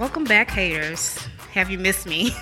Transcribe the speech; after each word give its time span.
Welcome 0.00 0.24
back, 0.24 0.50
haters. 0.50 1.18
Have 1.52 1.70
you 1.70 1.78
missed 1.78 2.06
me? 2.06 2.34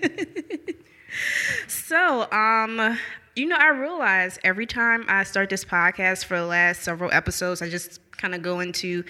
so, 1.68 2.28
um, 2.32 2.98
you 3.36 3.46
know, 3.46 3.54
I 3.54 3.68
realize 3.68 4.36
every 4.42 4.66
time 4.66 5.04
I 5.06 5.22
start 5.22 5.48
this 5.48 5.64
podcast 5.64 6.24
for 6.24 6.40
the 6.40 6.46
last 6.46 6.82
several 6.82 7.12
episodes, 7.12 7.62
I 7.62 7.68
just 7.68 8.00
kind 8.16 8.34
of 8.34 8.42
go 8.42 8.58
into 8.58 9.04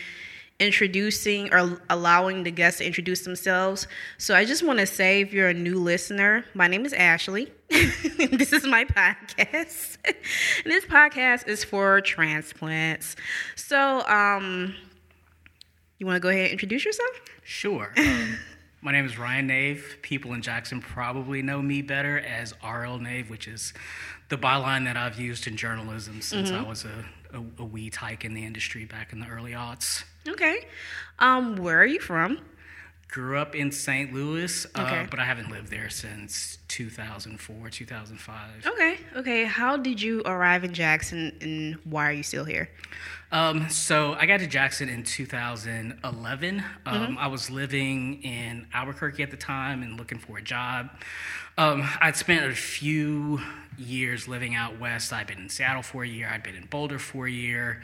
introducing 0.59 1.51
or 1.55 1.81
allowing 1.89 2.43
the 2.43 2.51
guests 2.51 2.81
to 2.81 2.87
introduce 2.87 3.23
themselves. 3.23 3.89
So 4.19 4.35
I 4.35 4.45
just 4.45 4.63
want 4.63 4.79
to 4.81 4.87
say 4.87 5.23
if 5.23 5.33
you're 5.33 5.49
a 5.49 5.55
new 5.55 5.79
listener, 5.83 6.45
my 6.53 6.67
name 6.67 6.85
is 6.85 6.93
Ashley. 6.93 7.51
this 7.71 8.53
is 8.53 8.67
my 8.67 8.85
podcast. 8.85 9.97
this 10.67 10.85
podcast 10.85 11.49
is 11.49 11.65
for 11.65 12.03
transplants. 12.03 13.17
So, 13.57 14.07
um, 14.07 14.75
you 16.01 16.07
want 16.07 16.17
to 16.17 16.21
go 16.21 16.31
ahead 16.31 16.45
and 16.45 16.53
introduce 16.53 16.85
yourself? 16.85 17.11
Sure. 17.45 17.93
Um, 17.97 18.39
my 18.81 18.91
name 18.91 19.05
is 19.05 19.19
Ryan 19.19 19.47
Nave. 19.47 19.99
People 20.01 20.33
in 20.33 20.41
Jackson 20.41 20.81
probably 20.81 21.43
know 21.43 21.61
me 21.61 21.83
better 21.83 22.19
as 22.19 22.55
RL 22.65 22.99
Nave, 22.99 23.29
which 23.29 23.47
is 23.47 23.75
the 24.31 24.39
byline 24.39 24.87
that 24.87 24.97
I've 24.97 25.21
used 25.21 25.47
in 25.47 25.57
journalism 25.59 26.23
since 26.23 26.51
mm-hmm. 26.51 26.65
I 26.65 26.69
was 26.69 26.87
a, 26.87 27.05
a, 27.37 27.63
a 27.63 27.65
wee 27.65 27.91
tyke 27.91 28.25
in 28.25 28.33
the 28.33 28.47
industry 28.47 28.87
back 28.87 29.13
in 29.13 29.21
the 29.21 29.27
early 29.27 29.53
aughts. 29.53 30.05
Okay. 30.27 30.67
Um, 31.19 31.57
where 31.57 31.79
are 31.79 31.87
you 31.87 32.01
from? 32.01 32.39
Grew 33.11 33.39
up 33.39 33.57
in 33.57 33.73
St. 33.73 34.13
Louis, 34.13 34.67
uh, 34.67 34.83
okay. 34.83 35.01
uh, 35.01 35.07
but 35.11 35.19
I 35.19 35.25
haven't 35.25 35.51
lived 35.51 35.69
there 35.69 35.91
since 35.91 36.59
2004, 36.69 37.69
2005. 37.69 38.67
Okay, 38.67 38.99
okay. 39.17 39.45
How 39.45 39.77
did 39.77 40.01
you 40.01 40.23
arrive 40.25 40.63
in 40.63 40.73
Jackson 40.73 41.37
and 41.41 41.75
why 41.85 42.09
are 42.09 42.13
you 42.13 42.23
still 42.23 42.45
here? 42.45 42.71
Um, 43.33 43.69
so 43.69 44.15
I 44.15 44.27
got 44.27 44.39
to 44.41 44.47
Jackson 44.47 44.89
in 44.89 45.03
2011. 45.03 46.65
Um, 46.87 46.95
mm-hmm. 46.95 47.19
I 47.19 47.27
was 47.27 47.51
living 47.51 48.23
in 48.23 48.67
Albuquerque 48.73 49.25
at 49.25 49.33
the 49.33 49.37
time 49.37 49.83
and 49.83 49.97
looking 49.97 50.19
for 50.19 50.39
a 50.39 50.43
job. 50.43 50.91
Um, 51.59 51.89
I'd 52.01 52.17
spent 52.17 52.51
a 52.51 52.55
few 52.55 53.41
years 53.77 54.29
living 54.29 54.55
out 54.55 54.79
west. 54.79 55.13
I'd 55.13 55.27
been 55.27 55.39
in 55.39 55.49
Seattle 55.49 55.83
for 55.83 56.05
a 56.05 56.09
year, 56.09 56.31
I'd 56.33 56.43
been 56.43 56.55
in 56.57 56.67
Boulder 56.67 56.99
for 56.99 57.27
a 57.27 57.31
year. 57.31 57.83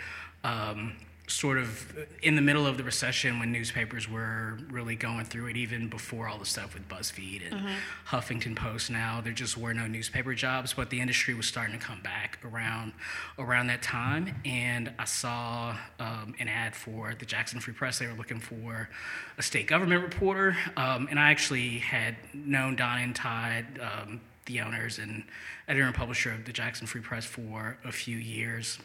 Sort 1.28 1.58
of 1.58 1.96
in 2.22 2.36
the 2.36 2.42
middle 2.42 2.66
of 2.66 2.76
the 2.76 2.84
recession 2.84 3.40
when 3.40 3.50
newspapers 3.50 4.08
were 4.08 4.58
really 4.70 4.94
going 4.94 5.24
through 5.24 5.46
it, 5.46 5.56
even 5.56 5.88
before 5.88 6.28
all 6.28 6.38
the 6.38 6.46
stuff 6.46 6.74
with 6.74 6.88
BuzzFeed 6.88 7.50
and 7.50 7.60
mm-hmm. 7.60 8.16
Huffington 8.16 8.54
Post. 8.54 8.90
Now 8.90 9.20
there 9.20 9.32
just 9.32 9.58
were 9.58 9.74
no 9.74 9.88
newspaper 9.88 10.34
jobs, 10.34 10.74
but 10.74 10.90
the 10.90 11.00
industry 11.00 11.34
was 11.34 11.46
starting 11.46 11.76
to 11.76 11.84
come 11.84 12.00
back 12.00 12.38
around 12.44 12.92
around 13.38 13.66
that 13.66 13.82
time. 13.82 14.36
And 14.44 14.92
I 14.98 15.04
saw 15.04 15.76
um, 15.98 16.34
an 16.38 16.48
ad 16.48 16.76
for 16.76 17.14
the 17.18 17.26
Jackson 17.26 17.58
Free 17.58 17.74
Press. 17.74 17.98
They 17.98 18.06
were 18.06 18.14
looking 18.14 18.38
for 18.38 18.88
a 19.36 19.42
state 19.42 19.66
government 19.66 20.02
reporter, 20.02 20.56
um, 20.76 21.08
and 21.10 21.18
I 21.18 21.30
actually 21.30 21.78
had 21.78 22.16
known 22.32 22.76
Donna 22.76 23.02
and 23.02 23.16
Todd. 23.16 23.64
Um, 23.80 24.20
the 24.46 24.60
owners 24.60 24.98
and 24.98 25.24
editor 25.66 25.84
and 25.84 25.94
publisher 25.94 26.32
of 26.32 26.44
the 26.44 26.52
Jackson 26.52 26.86
Free 26.86 27.00
Press 27.00 27.24
for 27.24 27.78
a 27.84 27.92
few 27.92 28.16
years. 28.16 28.78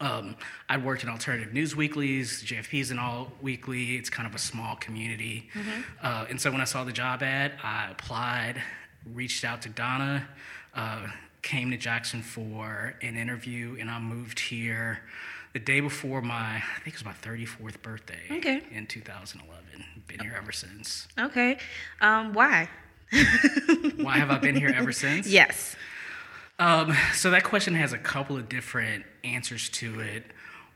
Um, 0.00 0.36
I 0.68 0.76
worked 0.78 1.02
in 1.02 1.08
alternative 1.08 1.52
news 1.52 1.76
weeklies, 1.76 2.42
JFP's 2.42 2.90
an 2.90 2.98
alt 2.98 3.30
weekly. 3.40 3.96
It's 3.96 4.10
kind 4.10 4.26
of 4.26 4.34
a 4.34 4.38
small 4.38 4.76
community. 4.76 5.48
Mm-hmm. 5.54 5.80
Uh, 6.02 6.26
and 6.28 6.40
so 6.40 6.50
when 6.50 6.60
I 6.60 6.64
saw 6.64 6.84
the 6.84 6.92
job 6.92 7.22
ad, 7.22 7.52
I 7.62 7.90
applied, 7.90 8.60
reached 9.14 9.44
out 9.44 9.62
to 9.62 9.68
Donna, 9.68 10.26
uh, 10.74 11.06
came 11.42 11.70
to 11.70 11.76
Jackson 11.76 12.22
for 12.22 12.94
an 13.02 13.16
interview, 13.16 13.76
and 13.80 13.90
I 13.90 13.98
moved 13.98 14.40
here 14.40 15.00
the 15.52 15.58
day 15.58 15.80
before 15.80 16.22
my, 16.22 16.56
I 16.56 16.80
think 16.82 16.96
it 16.96 17.04
was 17.04 17.04
my 17.04 17.12
34th 17.12 17.82
birthday 17.82 18.22
okay. 18.30 18.62
in 18.70 18.86
2011. 18.86 19.62
Been 20.06 20.20
here 20.20 20.34
ever 20.36 20.52
since. 20.52 21.08
Okay. 21.18 21.58
Um, 22.00 22.32
why? 22.32 22.68
why 23.96 24.18
have 24.18 24.30
I 24.30 24.38
been 24.38 24.56
here 24.56 24.72
ever 24.74 24.92
since? 24.92 25.26
Yes. 25.26 25.76
Um, 26.58 26.94
so 27.14 27.30
that 27.30 27.44
question 27.44 27.74
has 27.74 27.92
a 27.92 27.98
couple 27.98 28.36
of 28.36 28.48
different 28.48 29.04
answers 29.24 29.68
to 29.70 30.00
it. 30.00 30.24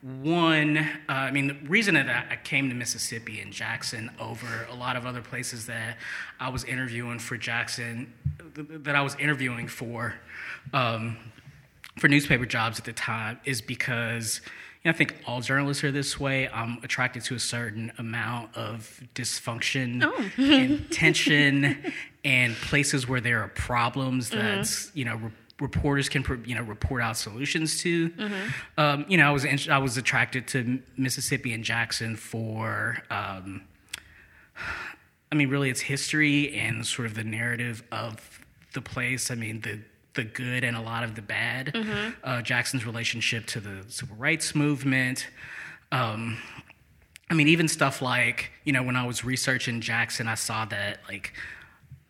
One, 0.03 0.79
uh, 0.79 0.87
I 1.09 1.31
mean, 1.31 1.49
the 1.49 1.57
reason 1.69 1.95
that 1.95 2.27
I 2.31 2.37
came 2.37 2.69
to 2.69 2.75
Mississippi 2.75 3.41
and 3.41 3.53
Jackson 3.53 4.11
over 4.21 4.67
a 4.71 4.75
lot 4.75 4.95
of 4.97 5.07
other 5.07 5.23
places 5.23 5.67
that 5.67 5.97
I 6.39 6.49
was 6.49 6.65
interviewing 6.65 7.19
for 7.19 7.37
Jackson, 7.37 8.13
that 8.55 8.95
I 8.95 9.03
was 9.03 9.17
interviewing 9.17 9.69
for, 9.69 10.15
um, 10.73 11.17
for 11.99 12.09
newspaper 12.09 12.47
jobs 12.47 12.79
at 12.79 12.85
the 12.85 12.93
time, 12.93 13.41
is 13.45 13.61
because 13.61 14.43
you 14.85 14.91
know, 14.91 14.95
I 14.95 14.99
think 14.99 15.17
all 15.27 15.41
journalists 15.41 15.83
are 15.83 15.91
this 15.91 16.21
way. 16.21 16.49
I'm 16.51 16.79
attracted 16.85 17.25
to 17.25 17.35
a 17.35 17.41
certain 17.41 17.91
amount 17.99 18.57
of 18.57 19.01
dysfunction 19.15 20.05
oh. 20.05 20.41
and 20.41 20.89
tension 20.93 21.93
and 22.25 22.55
places 22.55 23.09
where 23.09 23.21
there 23.21 23.43
are 23.43 23.49
problems 23.49 24.31
mm-hmm. 24.31 24.39
that's, 24.39 24.87
mm-hmm. 24.87 24.99
you 24.99 25.05
know, 25.07 25.21
reporters 25.61 26.09
can 26.09 26.45
you 26.47 26.55
know 26.55 26.63
report 26.63 27.03
out 27.03 27.17
solutions 27.17 27.81
to. 27.81 28.11
Mm-hmm. 28.11 28.49
Um, 28.79 29.05
you 29.09 29.17
know, 29.17 29.29
I 29.29 29.31
was 29.31 29.69
I 29.69 29.79
was 29.79 29.97
attracted 29.97 30.47
to 30.49 30.81
Mississippi 30.97 31.53
and 31.53 31.65
Jackson 31.65 32.17
for. 32.17 32.99
Um, 33.11 33.63
I 35.31 35.35
mean, 35.35 35.49
really, 35.49 35.71
it's 35.71 35.81
history 35.81 36.55
and 36.55 36.87
sort 36.87 37.07
of 37.07 37.15
the 37.15 37.25
narrative 37.25 37.83
of 37.91 38.41
the 38.75 38.81
place. 38.81 39.31
I 39.31 39.35
mean, 39.35 39.61
the 39.63 39.81
the 40.15 40.25
good 40.25 40.65
and 40.65 40.77
a 40.77 40.81
lot 40.81 41.05
of 41.05 41.15
the 41.15 41.23
bad. 41.23 41.73
Mm-hmm. 41.75 42.11
Uh, 42.25 42.43
Jackson's 42.43 42.87
relationship 42.87 43.47
to 43.47 43.61
the 43.61 43.85
civil 43.89 44.17
rights 44.17 44.55
movement. 44.55 45.29
Um, 45.93 46.39
I 47.31 47.35
mean, 47.35 47.49
even 47.49 47.69
stuff 47.69 48.03
like 48.03 48.51
you 48.65 48.73
know, 48.73 48.83
when 48.83 48.97
I 48.97 49.07
was 49.07 49.25
researching 49.25 49.81
Jackson, 49.81 50.29
I 50.29 50.35
saw 50.35 50.65
that 50.67 51.01
like 51.09 51.33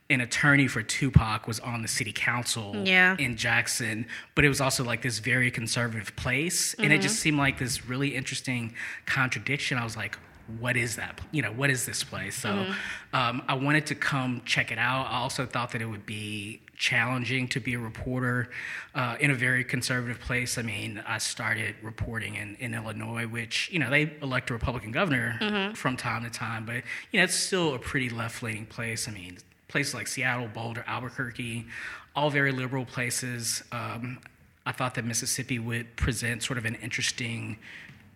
an 0.09 0.21
attorney 0.21 0.69
for 0.69 0.83
Tupac 0.83 1.47
was 1.47 1.59
on 1.61 1.83
the 1.83 1.89
city 1.89 2.13
council 2.13 2.77
yeah. 2.85 3.17
in 3.19 3.37
Jackson, 3.37 4.07
but 4.35 4.45
it 4.45 4.49
was 4.49 4.61
also 4.61 4.85
like 4.85 5.03
this 5.03 5.19
very 5.19 5.51
conservative 5.51 6.15
place. 6.17 6.73
Mm-hmm. 6.73 6.85
And 6.85 6.93
it 6.93 7.01
just 7.01 7.17
mm-hmm. 7.17 7.23
seemed 7.23 7.39
like 7.39 7.59
this 7.59 7.87
really 7.87 8.15
interesting 8.15 8.75
contradiction. 9.05 9.79
I 9.79 9.85
was 9.85 9.97
like, 9.97 10.17
what 10.61 10.77
is 10.77 10.95
that? 10.95 11.21
You 11.33 11.43
know, 11.43 11.51
what 11.51 11.71
is 11.71 11.87
this 11.87 12.05
place? 12.05 12.37
So 12.37 12.51
mm-hmm. 12.51 13.17
um, 13.17 13.43
I 13.49 13.55
wanted 13.55 13.87
to 13.87 13.97
come 13.97 14.43
check 14.45 14.71
it 14.71 14.79
out. 14.79 15.09
I 15.11 15.17
also 15.17 15.45
thought 15.45 15.73
that 15.73 15.83
it 15.83 15.87
would 15.87 16.07
be 16.07 16.61
challenging 16.77 17.49
to 17.49 17.59
be 17.59 17.75
a 17.75 17.79
reporter 17.81 18.51
uh, 18.95 19.17
in 19.19 19.33
a 19.33 19.35
very 19.35 19.65
conservative 19.65 20.21
place. 20.21 20.57
I 20.57 20.63
mean, 20.63 21.03
I 21.05 21.19
started 21.19 21.75
reporting 21.83 22.37
in, 22.37 22.55
in 22.61 22.75
Illinois, 22.75 23.27
which, 23.27 23.71
you 23.73 23.81
know, 23.81 23.91
they 23.91 24.13
elect 24.23 24.51
a 24.51 24.53
Republican 24.53 24.93
governor 24.93 25.37
mm-hmm. 25.41 25.75
from 25.75 25.97
time 25.97 26.23
to 26.23 26.31
time, 26.31 26.65
but, 26.65 26.85
you 27.11 27.19
know, 27.19 27.25
it's 27.25 27.35
still 27.35 27.75
a 27.75 27.79
pretty 27.81 28.09
left 28.09 28.41
leaning 28.41 28.67
place. 28.67 29.09
I 29.09 29.11
mean, 29.11 29.39
places 29.77 29.93
like 29.93 30.07
Seattle, 30.07 30.49
Boulder, 30.49 30.83
Albuquerque, 30.87 31.67
all 32.15 32.31
very 32.31 32.51
liberal 32.51 32.87
places. 32.87 33.63
Um, 33.73 34.19
I 34.65 34.73
thought 34.73 34.95
that 34.95 35.05
Mississippi 35.05 35.59
would 35.59 35.97
present 35.97 36.43
sort 36.43 36.57
of 36.57 36.65
an 36.65 36.77
interesting 36.77 37.59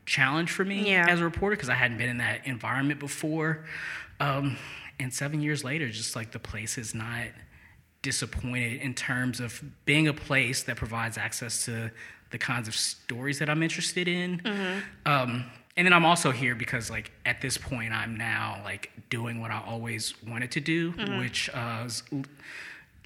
challenge 0.07 0.51
for 0.51 0.65
me 0.65 0.91
yeah. 0.91 1.05
as 1.07 1.21
a 1.21 1.25
reporter 1.25 1.57
because 1.57 1.69
I 1.69 1.75
hadn't 1.75 1.99
been 1.99 2.09
in 2.09 2.17
that 2.17 2.47
environment 2.47 2.99
before. 2.99 3.67
Um, 4.21 4.57
and 4.99 5.13
seven 5.13 5.43
years 5.43 5.63
later, 5.63 5.91
just 5.91 6.17
like 6.17 6.33
the 6.33 6.39
place 6.39 6.79
is 6.79 6.95
not 6.95 7.27
disappointed 8.01 8.81
in 8.81 8.95
terms 8.95 9.39
of 9.39 9.63
being 9.85 10.09
a 10.09 10.15
place 10.15 10.63
that 10.63 10.79
provides 10.79 11.19
access 11.19 11.67
to 11.67 11.91
the 12.31 12.39
kinds 12.39 12.69
of 12.69 12.75
stories 12.75 13.39
that 13.39 13.51
I'm 13.51 13.63
interested 13.63 14.09
in. 14.09 14.39
Mm-hmm. 14.39 14.81
Um, 15.05 15.45
and 15.77 15.87
then 15.87 15.93
I'm 15.93 16.05
also 16.05 16.31
here 16.31 16.55
because 16.55 16.91
like 16.91 17.13
at 17.25 17.41
this 17.41 17.57
point 17.57 17.93
I'm 17.93 18.17
now 18.17 18.61
like 18.65 18.91
doing 19.09 19.41
what 19.41 19.51
I 19.51 19.63
always 19.67 20.15
wanted 20.27 20.51
to 20.53 20.61
do, 20.61 20.93
mm-hmm. 20.93 21.19
which 21.19 21.49
uh, 21.51 21.81
was 21.85 22.03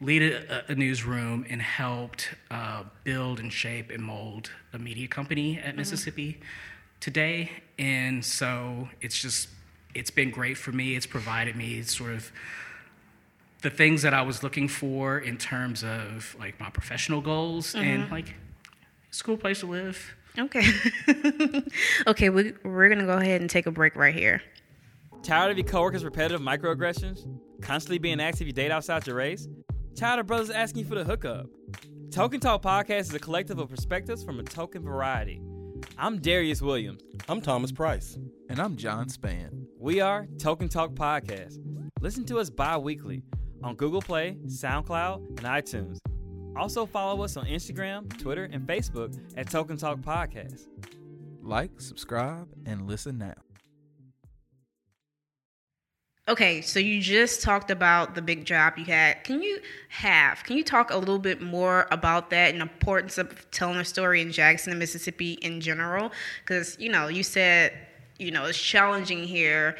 lead 0.00 0.22
a, 0.22 0.72
a, 0.72 0.74
newsroom 0.74 1.46
and 1.48 1.62
helped 1.62 2.30
uh, 2.50 2.82
build 3.04 3.38
and 3.38 3.52
shape 3.52 3.90
and 3.90 4.02
mold 4.02 4.50
a 4.72 4.78
media 4.78 5.06
company 5.06 5.58
at 5.58 5.66
mm-hmm. 5.66 5.76
Mississippi 5.76 6.40
today. 7.00 7.50
And 7.78 8.24
so 8.24 8.88
it's 9.00 9.20
just 9.20 9.48
it's 9.94 10.10
been 10.10 10.30
great 10.30 10.56
for 10.56 10.72
me. 10.72 10.96
It's 10.96 11.06
provided 11.06 11.56
me 11.56 11.82
sort 11.82 12.12
of 12.12 12.32
the 13.62 13.70
things 13.70 14.02
that 14.02 14.12
I 14.12 14.22
was 14.22 14.42
looking 14.42 14.68
for 14.68 15.18
in 15.18 15.36
terms 15.36 15.84
of 15.84 16.34
like 16.38 16.58
my 16.58 16.70
professional 16.70 17.20
goals 17.20 17.74
mm-hmm. 17.74 17.84
and 17.84 18.10
like 18.10 18.34
it's 19.08 19.20
a 19.20 19.24
cool 19.24 19.36
place 19.36 19.60
to 19.60 19.66
live 19.66 20.14
Okay. 20.38 20.64
okay, 22.06 22.30
we, 22.30 22.52
we're 22.64 22.88
going 22.88 22.98
to 22.98 23.06
go 23.06 23.18
ahead 23.18 23.40
and 23.40 23.48
take 23.48 23.66
a 23.66 23.70
break 23.70 23.94
right 23.94 24.14
here. 24.14 24.42
Tired 25.22 25.52
of 25.52 25.58
your 25.58 25.66
coworkers' 25.66 26.04
repetitive 26.04 26.40
microaggressions? 26.40 27.26
Constantly 27.62 27.98
being 27.98 28.20
asked 28.20 28.40
if 28.40 28.46
you 28.46 28.52
date 28.52 28.70
outside 28.70 29.06
your 29.06 29.16
race? 29.16 29.48
Tired 29.96 30.20
of 30.20 30.26
brothers 30.26 30.50
asking 30.50 30.80
you 30.80 30.88
for 30.88 30.96
the 30.96 31.04
hookup? 31.04 31.46
Token 32.10 32.40
Talk 32.40 32.62
Podcast 32.62 33.00
is 33.00 33.14
a 33.14 33.18
collective 33.18 33.58
of 33.58 33.70
perspectives 33.70 34.22
from 34.24 34.40
a 34.40 34.42
token 34.42 34.82
variety. 34.82 35.40
I'm 35.98 36.20
Darius 36.20 36.60
Williams. 36.60 37.02
I'm 37.28 37.40
Thomas 37.40 37.72
Price. 37.72 38.18
And 38.48 38.60
I'm 38.60 38.76
John 38.76 39.08
Span. 39.08 39.66
We 39.78 40.00
are 40.00 40.26
Token 40.38 40.68
Talk 40.68 40.92
Podcast. 40.94 41.58
Listen 42.00 42.24
to 42.26 42.38
us 42.38 42.50
bi 42.50 42.76
weekly 42.76 43.22
on 43.62 43.76
Google 43.76 44.02
Play, 44.02 44.36
SoundCloud, 44.46 45.38
and 45.38 45.40
iTunes. 45.40 45.98
Also, 46.56 46.86
follow 46.86 47.24
us 47.24 47.36
on 47.36 47.46
Instagram, 47.46 48.16
Twitter, 48.18 48.48
and 48.50 48.66
Facebook 48.66 49.18
at 49.36 49.50
Token 49.50 49.76
Talk 49.76 49.98
Podcast. 49.98 50.66
Like, 51.42 51.80
subscribe, 51.80 52.48
and 52.64 52.86
listen 52.86 53.18
now. 53.18 53.34
Okay, 56.26 56.62
so 56.62 56.78
you 56.78 57.02
just 57.02 57.42
talked 57.42 57.70
about 57.70 58.14
the 58.14 58.22
big 58.22 58.46
job 58.46 58.78
you 58.78 58.84
had. 58.86 59.24
Can 59.24 59.42
you 59.42 59.60
have? 59.90 60.42
Can 60.44 60.56
you 60.56 60.64
talk 60.64 60.90
a 60.90 60.96
little 60.96 61.18
bit 61.18 61.42
more 61.42 61.86
about 61.90 62.30
that 62.30 62.50
and 62.52 62.60
the 62.60 62.62
importance 62.62 63.18
of 63.18 63.50
telling 63.50 63.76
a 63.76 63.84
story 63.84 64.22
in 64.22 64.32
Jackson, 64.32 64.78
Mississippi 64.78 65.34
in 65.42 65.60
general? 65.60 66.12
Because 66.42 66.78
you 66.78 66.88
know, 66.88 67.08
you 67.08 67.22
said 67.22 67.72
you 68.18 68.30
know 68.30 68.46
it's 68.46 68.58
challenging 68.58 69.24
here, 69.24 69.76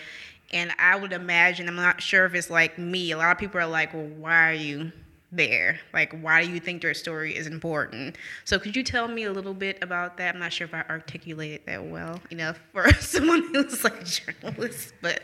and 0.53 0.73
I 0.79 0.97
would 0.97 1.15
imagine 1.15 1.67
I'm 1.67 1.77
not 1.77 2.03
sure 2.03 2.27
if 2.27 2.35
it's 2.35 2.51
like 2.51 2.79
me. 2.79 3.13
A 3.13 3.17
lot 3.17 3.33
of 3.33 3.39
people 3.39 3.59
are 3.59 3.67
like, 3.67 3.95
"Well, 3.95 4.09
why 4.09 4.51
are 4.51 4.55
you 4.55 4.93
there? 5.35 5.81
Like, 5.93 6.19
why 6.21 6.45
do 6.45 6.53
you 6.53 6.61
think 6.61 6.83
their 6.83 6.95
story 6.95 7.37
is 7.37 7.47
important?" 7.47 8.17
So, 8.45 8.59
could 8.59 8.77
you 8.77 8.83
tell 8.83 9.09
me 9.09 9.25
a 9.25 9.33
little 9.33 9.55
bit 9.55 9.79
about 9.83 10.17
that? 10.19 10.35
I'm 10.35 10.41
not 10.41 10.53
sure 10.53 10.67
if 10.67 10.75
I 10.75 10.85
articulated 10.89 11.67
that 11.67 11.85
well 11.85 12.21
enough 12.31 12.61
for 12.73 12.93
someone 12.95 13.43
who's 13.53 13.85
like 13.85 14.01
a 14.01 14.05
journalist, 14.05 14.95
but. 15.01 15.23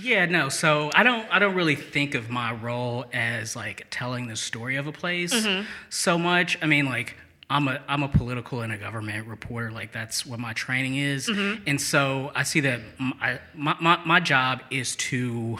Yeah, 0.00 0.24
no. 0.24 0.48
So 0.48 0.90
I 0.94 1.02
don't 1.02 1.28
I 1.30 1.38
don't 1.38 1.54
really 1.54 1.74
think 1.74 2.14
of 2.14 2.30
my 2.30 2.52
role 2.52 3.04
as 3.12 3.54
like 3.54 3.86
telling 3.90 4.26
the 4.26 4.36
story 4.36 4.76
of 4.76 4.86
a 4.86 4.92
place 4.92 5.34
mm-hmm. 5.34 5.66
so 5.90 6.16
much. 6.16 6.56
I 6.62 6.66
mean, 6.66 6.86
like 6.86 7.14
I'm 7.52 7.68
a 7.68 7.80
I'm 7.86 8.02
a 8.02 8.08
political 8.08 8.62
and 8.62 8.72
a 8.72 8.78
government 8.78 9.26
reporter. 9.26 9.70
Like 9.70 9.92
that's 9.92 10.24
what 10.24 10.40
my 10.40 10.54
training 10.54 10.96
is, 10.96 11.28
mm-hmm. 11.28 11.62
and 11.66 11.78
so 11.78 12.32
I 12.34 12.44
see 12.44 12.60
that 12.60 12.80
my, 12.98 13.38
my, 13.54 14.00
my 14.06 14.20
job 14.20 14.62
is 14.70 14.96
to 14.96 15.58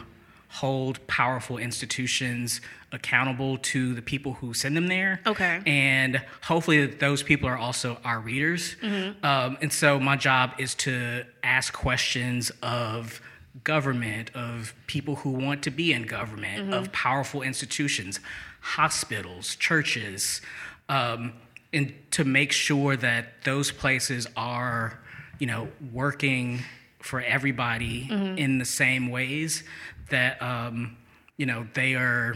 hold 0.52 1.04
powerful 1.06 1.56
institutions 1.56 2.60
accountable 2.92 3.56
to 3.56 3.94
the 3.94 4.02
people 4.02 4.34
who 4.34 4.52
send 4.52 4.76
them 4.76 4.86
there. 4.86 5.18
Okay. 5.26 5.62
And 5.64 6.22
hopefully 6.42 6.84
those 6.86 7.22
people 7.22 7.48
are 7.48 7.56
also 7.56 7.98
our 8.04 8.20
readers. 8.20 8.76
Um, 8.82 9.56
and 9.62 9.72
so 9.72 9.98
my 9.98 10.16
job 10.16 10.52
is 10.58 10.74
to 10.76 11.24
ask 11.42 11.72
questions 11.72 12.52
of 12.62 13.22
government, 13.64 14.30
of 14.34 14.74
people 14.86 15.16
who 15.16 15.30
want 15.30 15.62
to 15.62 15.70
be 15.70 15.90
in 15.94 16.02
government, 16.02 16.74
of 16.74 16.92
powerful 16.92 17.40
institutions, 17.40 18.20
hospitals, 18.60 19.56
churches, 19.56 20.42
um, 20.90 21.32
and 21.72 21.94
to 22.10 22.24
make 22.24 22.52
sure 22.52 22.94
that 22.96 23.42
those 23.44 23.72
places 23.72 24.26
are, 24.36 24.98
you 25.38 25.46
know, 25.46 25.68
working 25.92 26.60
for 27.02 27.20
everybody 27.20 28.06
in 28.38 28.58
the 28.58 28.64
same 28.64 29.10
ways 29.10 29.64
that, 30.10 30.40
um, 30.42 30.96
you 31.36 31.46
know, 31.46 31.66
they 31.74 31.94
are 31.94 32.34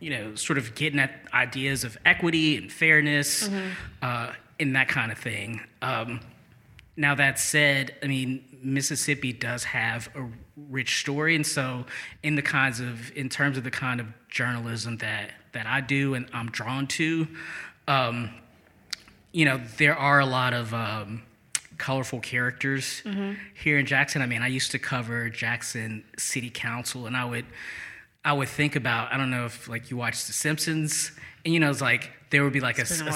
you 0.00 0.10
know, 0.10 0.34
sort 0.36 0.58
of 0.58 0.74
getting 0.76 1.00
at 1.00 1.10
ideas 1.34 1.82
of 1.82 1.98
equity 2.04 2.56
and 2.56 2.70
fairness 2.72 3.50
uh, 4.00 4.32
and 4.60 4.76
that 4.76 4.88
kind 4.88 5.10
of 5.10 5.18
thing. 5.18 5.60
Um, 5.82 6.20
now, 6.96 7.14
that 7.16 7.38
said, 7.38 7.94
I 8.02 8.06
mean, 8.06 8.44
Mississippi 8.62 9.32
does 9.32 9.64
have 9.64 10.08
a 10.16 10.26
rich 10.68 11.00
story, 11.00 11.36
and 11.36 11.46
so 11.46 11.86
in 12.22 12.34
the 12.34 12.42
kinds 12.42 12.80
of, 12.80 13.16
in 13.16 13.28
terms 13.28 13.56
of 13.56 13.64
the 13.64 13.70
kind 13.70 14.00
of 14.00 14.06
journalism 14.28 14.98
that 14.98 15.30
that 15.52 15.66
I 15.66 15.80
do 15.80 16.14
and 16.14 16.28
I'm 16.32 16.50
drawn 16.50 16.86
to, 16.88 17.26
um, 17.88 18.30
you 19.32 19.44
know, 19.44 19.60
there 19.78 19.96
are 19.96 20.20
a 20.20 20.26
lot 20.26 20.52
of 20.52 20.74
um, 20.74 21.22
colorful 21.78 22.20
characters 22.20 23.02
here 23.54 23.78
in 23.78 23.86
Jackson. 23.86 24.20
I 24.22 24.26
mean, 24.26 24.42
I 24.42 24.48
used 24.48 24.70
to 24.72 24.78
cover 24.78 25.28
Jackson 25.30 26.04
City 26.18 26.50
Council, 26.50 27.06
and 27.06 27.16
I 27.16 27.24
would 27.24 27.46
I 28.24 28.32
would 28.32 28.48
think 28.48 28.76
about 28.76 29.12
I 29.12 29.16
don't 29.16 29.30
know 29.30 29.46
if 29.46 29.68
like 29.68 29.90
you 29.90 29.96
watched 29.96 30.26
The 30.26 30.32
Simpsons, 30.32 31.12
and 31.44 31.54
you 31.54 31.60
know 31.60 31.70
it's 31.70 31.80
like 31.80 32.10
there 32.30 32.44
would 32.44 32.52
be 32.52 32.60
like 32.60 32.78
a, 32.78 32.82
a 32.82 32.84
a- 32.84 33.10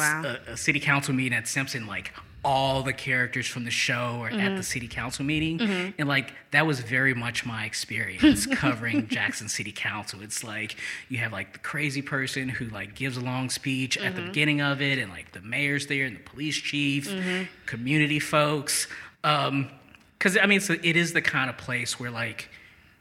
a- 0.48 0.52
a 0.52 0.56
city 0.56 0.80
council 0.80 1.12
meeting 1.14 1.36
at 1.36 1.46
Simpson, 1.48 1.86
like 1.86 2.12
all 2.44 2.82
the 2.82 2.92
characters 2.92 3.46
from 3.46 3.64
the 3.64 3.70
show 3.70 4.20
are 4.22 4.30
Mm-hmm. 4.30 4.40
at 4.40 4.56
the 4.56 4.62
city 4.64 4.88
council 4.88 5.24
meeting, 5.24 5.60
and 5.98 6.08
like 6.08 6.32
that 6.50 6.66
was 6.66 6.80
very 6.80 7.14
much 7.14 7.46
my 7.46 7.64
experience 7.64 8.46
covering 8.52 9.06
Jackson 9.08 9.48
City 9.48 9.70
Council. 9.72 10.20
It's 10.22 10.42
like 10.42 10.76
you 11.08 11.18
have 11.18 11.30
like 11.32 11.52
the 11.52 11.58
crazy 11.60 12.02
person 12.02 12.48
who 12.48 12.64
like 12.66 12.94
gives 12.96 13.16
a 13.16 13.20
long 13.20 13.48
speech 13.50 13.96
at 13.96 14.02
Mm-hmm. 14.14 14.16
the 14.16 14.22
beginning 14.28 14.60
of 14.60 14.82
it, 14.82 14.98
and 14.98 15.10
like 15.10 15.30
the 15.32 15.40
mayor's 15.40 15.86
there 15.86 16.04
and 16.04 16.16
the 16.16 16.20
police 16.20 16.56
chief, 16.56 17.08
Mm-hmm. 17.08 17.44
community 17.66 18.18
folks. 18.18 18.88
Um, 19.22 19.70
because 20.18 20.36
I 20.36 20.46
mean, 20.46 20.60
so 20.60 20.74
it 20.82 20.96
is 20.96 21.12
the 21.12 21.22
kind 21.22 21.48
of 21.50 21.56
place 21.58 22.00
where 22.00 22.10
like 22.10 22.48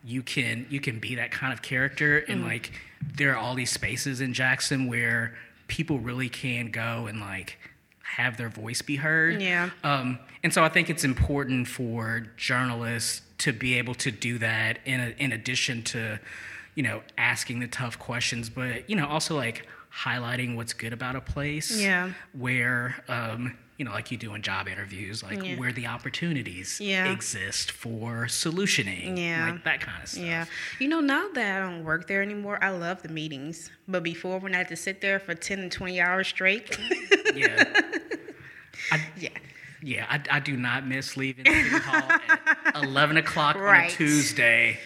you 0.03 0.21
can 0.23 0.65
you 0.69 0.79
can 0.79 0.99
be 0.99 1.15
that 1.15 1.31
kind 1.31 1.53
of 1.53 1.61
character 1.61 2.17
and 2.27 2.43
like 2.43 2.71
there 3.15 3.31
are 3.33 3.37
all 3.37 3.53
these 3.55 3.71
spaces 3.71 4.21
in 4.21 4.33
Jackson 4.33 4.87
where 4.87 5.35
people 5.67 5.99
really 5.99 6.29
can 6.29 6.69
go 6.71 7.05
and 7.07 7.19
like 7.19 7.57
have 8.17 8.37
their 8.37 8.49
voice 8.49 8.81
be 8.81 8.97
heard. 8.97 9.41
Yeah. 9.41 9.69
Um, 9.83 10.19
and 10.43 10.53
so 10.53 10.63
I 10.63 10.69
think 10.69 10.89
it's 10.89 11.03
important 11.03 11.67
for 11.67 12.27
journalists 12.37 13.21
to 13.39 13.53
be 13.53 13.75
able 13.77 13.95
to 13.95 14.11
do 14.11 14.37
that 14.39 14.79
in 14.85 14.99
a, 14.99 15.09
in 15.17 15.31
addition 15.31 15.81
to, 15.83 16.19
you 16.75 16.83
know, 16.83 17.01
asking 17.17 17.59
the 17.59 17.67
tough 17.67 17.97
questions, 17.97 18.49
but 18.49 18.89
you 18.89 18.95
know, 18.95 19.07
also 19.07 19.35
like 19.35 19.65
highlighting 20.03 20.55
what's 20.55 20.73
good 20.73 20.93
about 20.93 21.15
a 21.15 21.21
place. 21.21 21.79
Yeah. 21.79 22.11
Where 22.33 23.03
um, 23.07 23.57
you 23.77 23.85
know, 23.85 23.91
like 23.91 24.11
you 24.11 24.17
do 24.17 24.35
in 24.35 24.43
job 24.43 24.67
interviews, 24.67 25.23
like 25.23 25.41
Yeah. 25.43 25.55
where 25.55 25.71
the 25.71 25.87
opportunities 25.87 26.79
Yeah. 26.79 27.11
exist 27.11 27.71
for 27.71 28.25
solutioning. 28.27 29.17
Yeah. 29.17 29.49
Like 29.51 29.63
that 29.63 29.81
kind 29.81 30.03
of 30.03 30.07
stuff. 30.09 30.23
Yeah. 30.23 30.45
You 30.79 30.87
know, 30.87 30.99
now 30.99 31.29
that 31.33 31.57
I 31.63 31.65
don't 31.65 31.83
work 31.83 32.07
there 32.07 32.21
anymore, 32.21 32.59
I 32.63 32.69
love 32.69 33.01
the 33.01 33.09
meetings. 33.09 33.71
But 33.87 34.03
before, 34.03 34.37
when 34.39 34.53
I 34.53 34.59
had 34.59 34.67
to 34.67 34.75
sit 34.75 35.01
there 35.01 35.17
for 35.19 35.33
10 35.33 35.59
and 35.59 35.71
20 35.71 35.99
hours 35.99 36.27
straight, 36.27 36.77
Yeah. 37.33 37.63
I, 38.91 39.01
yeah. 39.17 39.29
yeah, 39.81 40.05
I, 40.09 40.21
I 40.37 40.39
do 40.39 40.55
not 40.57 40.85
miss 40.85 41.17
leaving 41.17 41.45
City 41.45 41.69
Hall 41.83 42.11
at 42.75 42.83
11 42.83 43.17
o'clock 43.17 43.55
on 43.55 43.75
a 43.75 43.89
Tuesday 43.89 44.77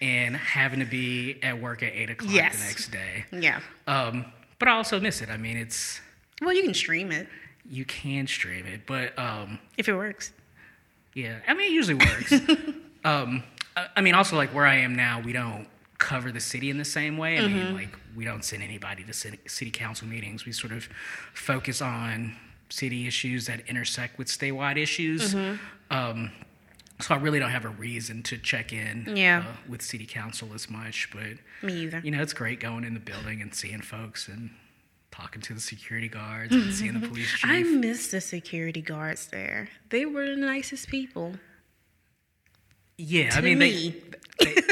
and 0.00 0.34
having 0.36 0.80
to 0.80 0.86
be 0.86 1.38
at 1.42 1.60
work 1.60 1.82
at 1.82 1.92
8 1.92 2.10
o'clock 2.10 2.32
Yes. 2.32 2.58
the 2.58 2.64
next 2.64 2.88
day. 2.90 3.24
Yeah. 3.32 3.60
Um, 3.86 4.24
but 4.58 4.68
I 4.68 4.72
also 4.72 4.98
miss 4.98 5.20
it. 5.20 5.28
I 5.28 5.36
mean, 5.36 5.56
it's, 5.56 6.00
Well, 6.40 6.54
you 6.54 6.62
can 6.62 6.74
stream 6.74 7.12
it 7.12 7.28
you 7.68 7.84
can 7.84 8.26
stream 8.26 8.66
it, 8.66 8.80
but 8.86 9.16
um, 9.16 9.58
if 9.76 9.88
it 9.88 9.94
works. 9.94 10.32
yeah, 11.14 11.36
I 11.46 11.54
mean, 11.54 11.70
it 11.70 11.74
usually 11.74 11.94
works. 11.94 12.32
um, 13.04 13.44
I, 13.76 13.86
I 13.96 14.00
mean, 14.00 14.14
also, 14.14 14.34
like 14.36 14.52
where 14.52 14.66
I 14.66 14.76
am 14.76 14.96
now, 14.96 15.20
we 15.20 15.32
don't 15.32 15.68
cover 15.98 16.32
the 16.32 16.40
city 16.40 16.70
in 16.70 16.78
the 16.78 16.84
same 16.84 17.16
way. 17.16 17.38
I 17.38 17.46
mean, 17.46 17.74
like 17.74 17.96
we 18.16 18.24
don't 18.24 18.44
send 18.44 18.62
anybody 18.64 19.04
to 19.04 19.12
city, 19.12 19.38
city 19.46 19.70
council 19.70 20.08
meetings. 20.08 20.44
We 20.46 20.52
sort 20.52 20.72
of 20.72 20.88
focus 21.32 21.80
on 21.80 22.34
city 22.70 23.06
issues 23.06 23.46
that 23.46 23.60
intersect 23.68 24.16
with 24.18 24.28
statewide 24.28 24.76
issues. 24.78 25.34
Um, 25.90 26.30
so 27.00 27.14
I 27.14 27.18
really 27.18 27.38
don't 27.38 27.50
have 27.50 27.64
a 27.64 27.68
reason 27.70 28.22
to 28.24 28.36
check 28.38 28.72
in 28.72 29.12
Yeah. 29.16 29.44
uh, 29.48 29.56
with 29.68 29.82
city 29.82 30.06
council 30.06 30.50
as 30.54 30.68
much, 30.70 31.08
but 31.12 31.38
Me 31.66 31.82
either. 31.84 32.00
you 32.04 32.10
know, 32.10 32.20
it's 32.22 32.32
great 32.34 32.60
going 32.60 32.84
in 32.84 32.94
the 32.94 33.00
building 33.00 33.40
and 33.42 33.54
seeing 33.54 33.80
folks 33.80 34.28
and 34.28 34.50
talking 35.10 35.42
to 35.42 35.54
the 35.54 35.60
security 35.60 36.08
guards 36.08 36.54
and 36.54 36.72
seeing 36.72 37.00
the 37.00 37.08
police 37.08 37.26
chief. 37.32 37.50
I 37.50 37.62
miss 37.62 38.08
the 38.08 38.20
security 38.20 38.82
guards 38.82 39.26
there. 39.28 39.68
They 39.88 40.04
were 40.06 40.26
the 40.26 40.36
nicest 40.36 40.88
people. 40.88 41.34
Yeah, 42.98 43.30
I 43.34 43.40
mean 43.40 43.58
me. 43.58 43.94
they, 44.38 44.54
they 44.54 44.62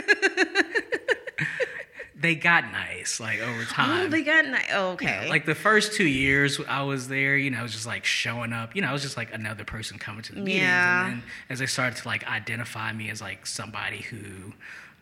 they 2.20 2.34
got 2.34 2.64
nice 2.72 3.20
like 3.20 3.40
over 3.40 3.64
time. 3.64 4.06
Oh, 4.06 4.08
they 4.08 4.22
got 4.22 4.44
nice. 4.46 4.66
Oh, 4.72 4.90
okay. 4.90 5.28
like 5.28 5.46
the 5.46 5.54
first 5.54 5.92
two 5.92 6.06
years 6.06 6.58
I 6.68 6.82
was 6.82 7.06
there, 7.08 7.36
you 7.36 7.50
know, 7.50 7.58
I 7.58 7.62
was 7.62 7.72
just 7.72 7.86
like 7.86 8.04
showing 8.04 8.52
up. 8.52 8.74
You 8.74 8.82
know, 8.82 8.88
I 8.88 8.92
was 8.92 9.02
just 9.02 9.16
like 9.16 9.32
another 9.32 9.64
person 9.64 9.98
coming 9.98 10.22
to 10.22 10.34
the 10.34 10.40
meetings. 10.40 10.62
Yeah. 10.62 11.06
And 11.06 11.12
then 11.14 11.22
as 11.48 11.58
they 11.60 11.66
started 11.66 11.96
to 12.02 12.08
like 12.08 12.26
identify 12.28 12.92
me 12.92 13.08
as 13.10 13.20
like 13.20 13.46
somebody 13.46 13.98
who 14.02 14.52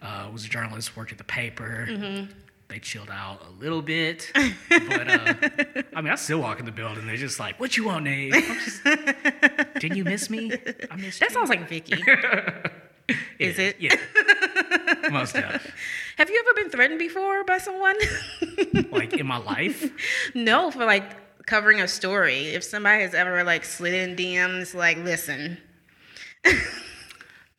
uh, 0.03 0.29
was 0.33 0.45
a 0.45 0.49
journalist, 0.49 0.97
worked 0.97 1.13
at 1.13 1.19
the 1.19 1.25
paper, 1.25 1.87
Mm-hmm. 1.89 2.31
they 2.69 2.79
chilled 2.81 3.11
out 3.11 3.41
a 3.49 3.63
little 3.63 3.81
bit. 3.81 4.31
but 4.69 5.09
uh, 5.09 5.35
I 5.95 6.01
mean, 6.03 6.13
I 6.13 6.17
still 6.17 6.41
walk 6.41 6.59
in 6.61 6.67
the 6.67 6.73
building. 6.73 7.07
They're 7.07 7.17
just 7.17 7.41
like, 7.41 7.59
"What 7.59 7.77
you 7.79 7.87
want, 7.87 8.05
Nate?" 8.05 8.35
I'm 8.35 8.43
just, 8.43 8.85
Didn't 9.81 9.97
you 9.97 10.05
miss 10.05 10.29
me? 10.29 10.53
I 10.91 10.97
missed 10.97 11.21
that 11.21 11.31
you. 11.31 11.35
sounds 11.35 11.49
like 11.49 11.67
Vicky. 11.69 11.95
is 13.39 13.59
it? 13.59 13.77
Yeah. 13.81 13.97
Most 15.11 15.35
definitely. 15.35 15.71
Have 16.19 16.31
you 16.31 16.43
ever 16.47 16.63
been 16.63 16.71
threatened 16.71 16.99
before 16.99 17.45
by 17.45 17.59
someone? 17.59 17.97
Like 18.91 19.15
in 19.15 19.27
my 19.27 19.37
life. 19.37 19.91
no, 20.35 20.71
for 20.71 20.85
like 20.85 21.45
covering 21.47 21.81
a 21.81 21.89
story. 21.89 22.49
If 22.49 22.65
somebody 22.65 23.03
has 23.03 23.15
ever 23.15 23.45
like 23.45 23.65
slid 23.65 23.95
in 23.95 24.17
DMs, 24.17 24.75
like, 24.75 24.99
listen, 24.99 25.59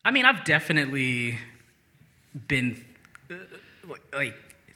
I 0.04 0.10
mean, 0.10 0.24
I've 0.24 0.44
definitely 0.44 1.38
been 2.46 2.84
uh, 3.30 3.34
like 4.12 4.34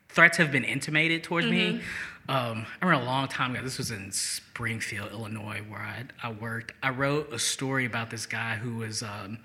threats 0.09 0.37
have 0.39 0.53
been 0.53 0.65
intimated 0.65 1.25
towards 1.25 1.47
me. 1.47 1.81
Um, 2.29 2.67
I 2.81 2.85
remember 2.85 3.05
a 3.05 3.07
long 3.07 3.29
time 3.29 3.53
ago. 3.55 3.65
This 3.65 3.79
was 3.79 3.91
in 3.91 4.13
Springfield, 4.13 5.11
Illinois, 5.11 5.61
where 5.69 5.81
I 5.81 6.05
I 6.23 6.31
worked. 6.31 6.73
I 6.83 6.91
wrote 6.91 7.33
a 7.33 7.39
story 7.39 7.85
about 7.87 8.11
this 8.11 8.27
guy 8.27 8.57
who 8.57 8.77
was 8.77 9.03
um, 9.03 9.39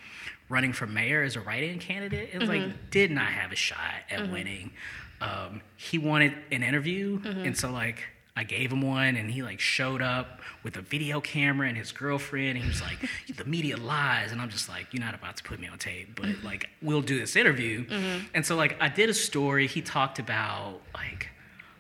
running 0.50 0.74
for 0.74 0.88
mayor 0.88 1.24
as 1.24 1.36
a 1.36 1.42
write-in 1.42 1.80
candidate. 1.80 2.30
It 2.34 2.39
was 2.39 2.50
like 2.50 2.62
mm-hmm. 2.62 2.77
did 2.89 3.12
not 3.12 3.27
have 3.27 3.51
a 3.51 3.56
shot 3.56 3.80
at 4.10 4.20
mm-hmm. 4.20 4.32
winning. 4.32 4.72
Um, 5.20 5.62
he 5.75 5.98
wanted 5.98 6.34
an 6.51 6.63
interview, 6.63 7.20
mm-hmm. 7.20 7.46
and 7.46 7.58
so 7.58 7.72
like 7.72 8.04
I 8.36 8.44
gave 8.44 8.72
him 8.72 8.82
one, 8.82 9.16
and 9.16 9.32
he 9.32 9.42
like 9.42 9.60
showed 9.60 10.01
up 10.01 10.42
with 10.63 10.77
a 10.77 10.82
video 10.82 11.20
camera 11.20 11.68
and 11.68 11.77
his 11.77 11.92
girlfriend, 11.92 12.50
and 12.50 12.60
he 12.60 12.68
was 12.68 12.82
like, 12.82 13.10
"The 13.36 13.46
media 13.46 13.77
lies," 13.77 14.32
and 14.32 14.39
I'm 14.39 14.50
just 14.50 14.70
like, 14.70 14.88
"You're 14.92 15.04
not 15.04 15.16
about 15.16 15.38
to 15.38 15.44
put 15.44 15.60
me 15.60 15.68
on 15.68 15.77
tape, 15.80 16.20
but 16.20 16.44
like 16.44 16.70
we'll 16.82 17.01
do 17.01 17.20
this 17.20 17.36
interview." 17.36 17.86
And 18.34 18.46
so 18.46 18.56
like 18.56 18.77
I 18.80 18.89
did 18.89 19.10
a 19.10 19.13
story. 19.13 19.68
He 19.68 19.82
talked 19.82 20.20
about 20.20 20.82
like 20.94 21.30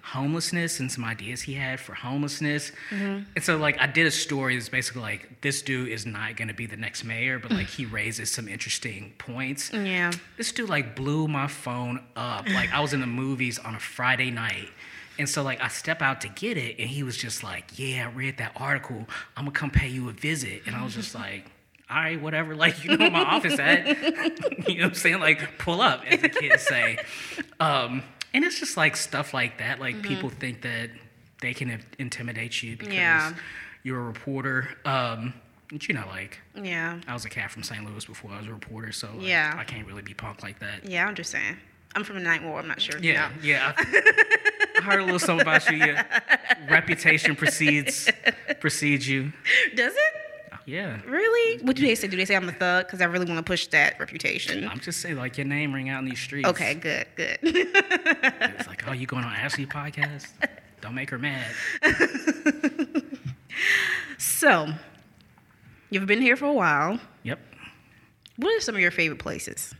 homelessness 0.07 0.79
and 0.79 0.89
some 0.89 1.03
ideas 1.03 1.41
he 1.41 1.53
had 1.53 1.79
for 1.79 1.93
homelessness. 1.93 2.71
And 2.91 3.25
so 3.41 3.57
like 3.57 3.79
I 3.79 3.87
did 3.87 4.07
a 4.07 4.11
story 4.11 4.55
that's 4.55 4.69
basically 4.69 5.01
like 5.01 5.41
this 5.41 5.61
dude 5.61 5.89
is 5.89 6.05
not 6.05 6.37
going 6.37 6.47
to 6.47 6.53
be 6.53 6.65
the 6.65 6.77
next 6.77 7.03
mayor, 7.03 7.39
but 7.39 7.51
like 7.51 7.67
he 7.67 7.85
raises 7.85 8.31
some 8.31 8.47
interesting 8.47 9.13
points. 9.17 9.71
Yeah. 9.73 10.11
This 10.37 10.51
dude 10.51 10.69
like 10.69 10.95
blew 10.95 11.27
my 11.27 11.47
phone 11.47 12.03
up. 12.15 12.45
Like 12.57 12.73
I 12.73 12.79
was 12.79 12.93
in 12.93 13.01
the 13.01 13.07
movies 13.07 13.59
on 13.59 13.75
a 13.75 13.79
Friday 13.79 14.31
night. 14.31 14.69
And 15.19 15.29
so 15.29 15.43
like 15.43 15.61
I 15.61 15.67
step 15.67 16.01
out 16.01 16.21
to 16.21 16.29
get 16.29 16.57
it 16.57 16.79
and 16.79 16.89
he 16.89 17.03
was 17.03 17.17
just 17.17 17.43
like, 17.43 17.65
"Yeah, 17.77 18.07
I 18.07 18.15
read 18.15 18.37
that 18.37 18.53
article. 18.55 19.05
I'm 19.35 19.43
going 19.45 19.53
to 19.53 19.59
come 19.59 19.69
pay 19.69 19.89
you 19.89 20.09
a 20.09 20.11
visit." 20.11 20.63
And 20.65 20.75
I 20.75 20.83
was 20.83 20.95
just 20.95 21.13
like, 21.13 21.45
all 21.89 21.97
right, 21.97 22.21
whatever. 22.21 22.55
Like, 22.55 22.83
you 22.83 22.91
know 22.91 22.97
where 22.97 23.11
my 23.11 23.23
office 23.23 23.59
at. 23.59 23.87
you 24.67 24.77
know 24.77 24.83
what 24.83 24.89
I'm 24.89 24.93
saying? 24.93 25.19
Like, 25.19 25.57
pull 25.57 25.81
up, 25.81 26.03
as 26.05 26.21
the 26.21 26.29
kids 26.29 26.63
say. 26.63 26.97
Um, 27.59 28.03
and 28.37 28.45
it's 28.45 28.59
just 28.59 28.77
like 28.77 28.95
stuff 28.95 29.33
like 29.33 29.57
that. 29.57 29.79
Like, 29.79 30.01
people 30.03 30.29
think 30.29 30.61
that 30.61 30.91
they 31.41 31.53
can 31.53 31.83
intimidate 31.99 32.61
you 32.61 32.77
because 32.77 32.93
Yeah. 32.93 33.33
you're 33.83 33.99
a 33.99 34.03
reporter. 34.03 34.69
Um, 34.85 35.33
but, 35.71 35.87
you 35.87 35.95
know, 35.95 36.05
like, 36.07 36.39
Yeah. 36.55 36.99
I 37.07 37.13
was 37.13 37.25
a 37.25 37.29
cat 37.29 37.49
from 37.51 37.63
St. 37.63 37.83
Louis 37.83 38.05
before 38.05 38.31
I 38.31 38.37
was 38.37 38.47
a 38.47 38.53
reporter, 38.53 38.91
so 38.91 39.11
like, 39.15 39.27
Yeah. 39.27 39.55
I 39.57 39.63
can't 39.63 39.87
really 39.87 40.01
be 40.03 40.13
punk 40.13 40.43
like 40.43 40.59
that. 40.59 40.85
Yeah, 40.87 41.05
I'm 41.07 41.15
just 41.15 41.31
saying. 41.31 41.57
I'm 41.95 42.03
from 42.03 42.15
the 42.17 42.21
Night 42.23 42.43
War. 42.43 42.59
I'm 42.59 42.67
not 42.67 42.79
sure. 42.81 42.99
Yeah, 42.99 43.31
yeah. 43.41 43.73
I, 43.75 44.71
I 44.77 44.81
heard 44.81 44.99
a 44.99 45.03
little 45.03 45.17
something 45.19 45.41
about 45.41 45.67
you. 45.69 45.77
Your 45.77 46.05
reputation 46.69 47.35
precedes 47.35 48.09
precedes 48.59 49.07
you. 49.07 49.33
Does 49.75 49.93
it? 49.95 50.13
Yeah. 50.67 50.99
Really? 51.07 51.63
What 51.63 51.77
do 51.77 51.81
they 51.81 51.95
say? 51.95 52.07
Do 52.09 52.17
they 52.17 52.25
say 52.25 52.35
I'm 52.35 52.49
a 52.49 52.51
thug? 52.51 52.85
Because 52.87 52.99
I 52.99 53.05
really 53.05 53.25
want 53.25 53.37
to 53.37 53.43
push 53.43 53.67
that 53.67 53.97
reputation. 54.01 54.67
I'm 54.67 54.81
just 54.81 54.99
saying, 54.99 55.15
like, 55.15 55.37
your 55.37 55.47
name 55.47 55.73
ring 55.73 55.87
out 55.87 56.03
in 56.03 56.09
these 56.09 56.19
streets. 56.19 56.45
Okay, 56.49 56.73
good, 56.73 57.07
good. 57.15 57.39
It's 57.41 58.67
like, 58.67 58.85
oh, 58.85 58.91
you 58.91 59.07
going 59.07 59.23
on 59.23 59.33
Ashley 59.33 59.65
podcast? 59.65 60.27
Don't 60.81 60.93
make 60.93 61.09
her 61.09 61.17
mad. 61.17 61.45
so, 64.17 64.67
you've 65.89 66.05
been 66.05 66.21
here 66.21 66.35
for 66.35 66.45
a 66.45 66.53
while. 66.53 66.99
Yep. 67.23 67.39
What 68.35 68.53
are 68.55 68.59
some 68.61 68.75
of 68.75 68.81
your 68.81 68.91
favorite 68.91 69.19
places? 69.19 69.73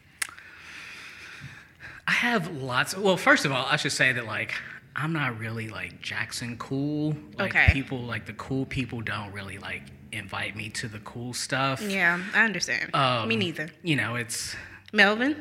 I 2.07 2.11
have 2.11 2.49
lots. 2.55 2.95
well, 2.95 3.17
first 3.17 3.43
of 3.45 3.51
all, 3.51 3.65
I 3.69 3.75
should 3.75 3.91
say 3.91 4.13
that 4.13 4.25
like 4.25 4.53
I'm 4.95 5.11
not 5.11 5.37
really 5.37 5.67
like 5.67 6.01
Jackson 6.01 6.57
cool. 6.57 7.15
Like 7.37 7.53
Okay. 7.53 7.73
people 7.73 7.99
like 7.99 8.25
the 8.25 8.33
cool 8.33 8.65
people 8.65 9.01
don't 9.01 9.31
really 9.33 9.57
like 9.57 9.83
invite 10.11 10.55
me 10.55 10.69
to 10.69 10.87
the 10.87 10.99
cool 10.99 11.33
stuff. 11.33 11.81
Yeah, 11.81 12.19
I 12.33 12.45
understand. 12.45 12.93
Um, 12.95 13.27
Me 13.27 13.35
neither. 13.35 13.69
You 13.83 13.95
know, 13.95 14.15
it's 14.15 14.55
Melvin, 14.93 15.35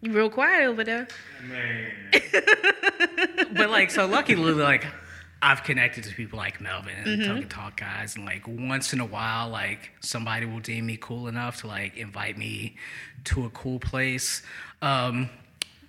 you 0.00 0.12
real 0.12 0.30
quiet 0.30 0.66
over 0.66 0.84
there. 0.84 1.08
but 3.52 3.70
like 3.70 3.90
so 3.90 4.06
luckily 4.06 4.52
like 4.52 4.86
I've 5.40 5.64
connected 5.64 6.04
to 6.04 6.14
people 6.14 6.38
like 6.38 6.60
Melvin 6.60 6.94
and 6.96 7.06
Mm-hmm. 7.20 7.34
Token 7.34 7.48
Talk 7.48 7.76
guys, 7.76 8.14
and 8.16 8.24
like 8.24 8.46
once 8.46 8.92
in 8.92 9.00
a 9.00 9.06
while, 9.06 9.48
like 9.48 9.90
somebody 10.00 10.46
will 10.46 10.60
deem 10.60 10.86
me 10.86 10.96
cool 11.00 11.26
enough 11.26 11.60
to 11.62 11.66
like 11.66 11.96
invite 11.96 12.38
me 12.38 12.76
to 13.24 13.44
a 13.44 13.50
cool 13.50 13.80
place. 13.80 14.42
Um, 14.82 15.30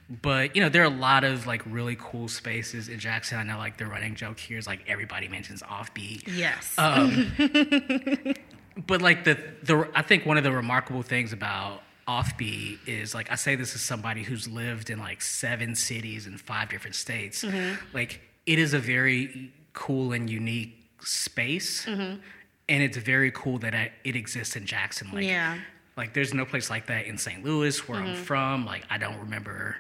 but 0.10 0.56
you 0.56 0.62
know, 0.62 0.70
there 0.70 0.82
are 0.82 0.86
a 0.86 0.90
lot 0.90 1.24
of 1.24 1.48
like 1.48 1.62
really 1.66 1.96
cool 2.00 2.28
spaces 2.28 2.90
in 2.90 3.00
Jackson. 3.00 3.38
I 3.38 3.44
know 3.44 3.58
like 3.58 3.78
the 3.78 3.86
running 3.86 4.16
joke 4.16 4.40
here 4.40 4.58
is 4.58 4.68
like 4.68 4.82
everybody 4.88 5.28
mentions 5.28 5.62
offbeat. 5.64 6.24
Yes. 6.28 6.74
Um, 6.78 7.32
but 8.88 9.02
like 9.02 9.24
the 9.24 9.38
the 9.64 9.90
I 9.96 10.02
think 10.02 10.26
one 10.26 10.38
of 10.38 10.44
the 10.44 10.52
remarkable 10.52 11.02
things 11.04 11.34
about 11.34 11.82
offbeat 12.08 12.80
is 12.86 13.16
like 13.16 13.32
I 13.32 13.36
say 13.36 13.56
this 13.56 13.74
as 13.76 13.82
somebody 13.82 14.24
who's 14.24 14.48
lived 14.48 14.90
in 14.90 15.00
like 15.00 15.22
seven 15.22 15.76
cities 15.76 16.28
in 16.28 16.38
five 16.38 16.70
different 16.70 16.96
states. 16.96 17.46
Like 17.94 18.22
it 18.46 18.60
is 18.60 18.74
a 18.74 18.80
very 18.80 19.54
cool 19.74 20.12
and 20.12 20.30
unique 20.30 20.76
space, 21.02 21.88
and 21.88 22.20
it's 22.68 22.98
very 22.98 23.32
cool 23.32 23.58
that 23.60 23.74
it, 23.74 23.92
it 24.04 24.16
exists 24.16 24.56
in 24.56 24.66
Jackson. 24.66 25.10
Like, 25.14 25.24
Yeah. 25.26 25.58
Like 25.98 26.14
there's 26.14 26.34
no 26.34 26.46
place 26.46 26.70
like 26.70 26.88
that 26.88 27.06
in 27.06 27.18
St. 27.18 27.44
Louis 27.44 27.88
where 27.88 28.00
I'm 28.00 28.16
from. 28.16 28.66
Like 28.66 28.84
I 28.90 28.98
don't 28.98 29.20
remember 29.20 29.78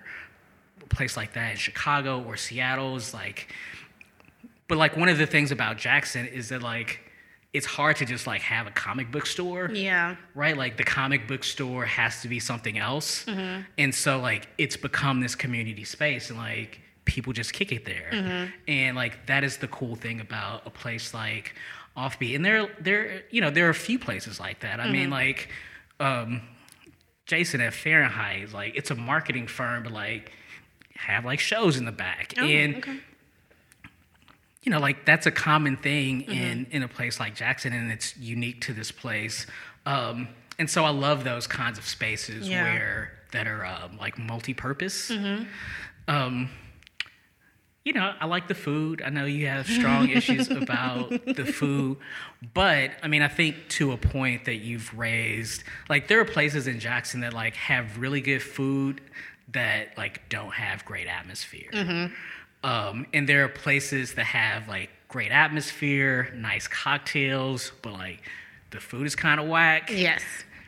a 0.82 0.88
place 0.88 1.17
like 1.17 1.34
that 1.34 1.51
in 1.51 1.58
Chicago 1.58 2.22
or 2.24 2.38
Seattle. 2.38 2.96
Is 2.96 3.13
like 3.13 3.48
but 4.67 4.77
like 4.77 4.96
one 4.98 5.10
of 5.10 5.17
the 5.17 5.25
things 5.25 5.51
about 5.51 5.77
Jackson 5.77 6.25
is 6.27 6.50
that 6.50 6.62
like 6.63 7.00
it's 7.53 7.65
hard 7.67 7.96
to 7.98 8.05
just 8.05 8.25
like 8.25 8.41
have 8.41 8.65
a 8.65 8.72
comic 8.72 9.12
book 9.12 9.27
store, 9.27 9.70
yeah. 9.72 10.15
right? 10.34 10.58
Like 10.58 10.75
the 10.77 10.84
comic 10.84 11.27
book 11.27 11.43
store 11.43 11.86
has 11.86 12.22
to 12.24 12.27
be 12.27 12.39
something 12.39 12.79
else, 12.79 13.25
Mm-hmm. 13.25 13.62
and 13.77 13.93
so 13.93 14.20
like 14.20 14.48
it's 14.58 14.75
become 14.75 15.20
this 15.22 15.36
community 15.36 15.84
space, 15.84 16.29
and 16.32 16.39
like 16.39 16.79
people 17.05 17.32
just 17.34 17.53
kick 17.53 17.72
it 17.72 17.86
there, 17.86 18.10
Mm-hmm. 18.12 18.51
and 18.67 18.96
like 18.96 19.27
that 19.27 19.43
is 19.43 19.58
the 19.58 19.67
cool 19.67 19.96
thing 19.96 20.20
about 20.20 20.65
a 20.65 20.72
place 20.72 21.13
like 21.13 21.53
Offbeat, 21.96 22.36
and 22.36 22.43
there 22.43 22.70
there 22.79 23.22
you 23.29 23.39
know 23.39 23.51
there 23.51 23.67
are 23.67 23.72
a 23.72 23.75
few 23.75 24.00
places 24.00 24.39
like 24.39 24.62
that. 24.62 24.79
I 24.79 24.84
Mm-hmm. 24.86 24.91
mean 24.93 25.10
like. 25.12 25.50
Um 26.00 26.41
Jason 27.25 27.62
at 27.62 27.73
Fahrenheit, 27.73 28.51
like 28.53 28.75
it's 28.75 28.91
a 28.91 28.95
marketing 28.95 29.47
firm, 29.47 29.83
but 29.83 29.91
like 29.93 30.31
have 30.95 31.25
like 31.25 31.39
shows 31.39 31.77
in 31.77 31.85
the 31.85 31.91
back, 31.91 32.33
Oh, 32.38 32.43
and 32.45 32.75
okay. 32.77 33.00
you 34.63 34.71
know, 34.71 34.79
like 34.79 35.05
that's 35.05 35.25
a 35.25 35.31
common 35.31 35.77
thing 35.77 36.21
Mm-hmm. 36.23 36.31
in 36.31 36.67
in 36.71 36.83
a 36.83 36.88
place 36.88 37.19
like 37.19 37.35
Jackson, 37.35 37.73
and 37.73 37.91
it's 37.91 38.15
unique 38.17 38.62
to 38.62 38.73
this 38.73 38.91
place. 38.91 39.45
Um, 39.85 40.27
and 40.59 40.69
so 40.69 40.85
I 40.85 40.89
love 40.91 41.23
those 41.23 41.47
kinds 41.47 41.77
of 41.77 41.88
spaces 41.88 42.47
Yeah. 42.47 42.63
where 42.63 43.12
that 43.31 43.47
are 43.47 43.65
um, 43.65 43.97
like 43.97 44.17
multi-purpose. 44.19 45.09
Mm-hmm. 45.09 45.43
Um, 46.07 46.50
you 47.86 47.92
know, 47.94 48.13
I 48.20 48.25
like 48.28 48.48
the 48.48 48.56
food. 48.56 49.02
I 49.06 49.10
know 49.10 49.25
you 49.25 49.48
have 49.48 49.68
strong 49.68 50.10
issues 50.10 50.50
about 50.63 51.10
the 51.25 51.46
food, 51.46 51.98
but 52.54 52.92
I 53.02 53.08
mean, 53.10 53.22
I 53.22 53.28
think 53.28 53.56
to 53.70 53.92
a 53.92 53.98
point 53.98 54.46
that 54.46 54.56
you've 54.58 54.98
raised, 54.98 55.63
like 55.90 56.08
there 56.08 56.20
are 56.22 56.25
places 56.25 56.68
in 56.68 56.80
Jackson 56.80 57.22
that 57.22 57.34
like 57.34 57.56
have 57.56 57.98
really 57.98 58.22
good 58.22 58.42
food 58.42 59.02
that 59.52 59.98
like 59.98 60.28
don't 60.30 60.54
have 60.54 60.86
great 60.86 61.08
atmosphere. 61.08 61.70
Mm-hmm. 61.74 62.13
Um, 62.66 63.06
and 63.13 63.28
there 63.28 63.44
are 63.44 63.50
places 63.50 64.13
that 64.13 64.25
have 64.28 64.70
like 64.70 64.90
great 65.10 65.32
atmosphere, 65.32 66.32
nice 66.36 66.68
cocktails, 66.68 67.74
but 67.82 67.92
like 67.94 68.22
the 68.72 68.80
food 68.80 69.06
is 69.06 69.16
kind 69.16 69.40
of 69.42 69.48
whack 69.48 69.90
Yes. 69.92 70.24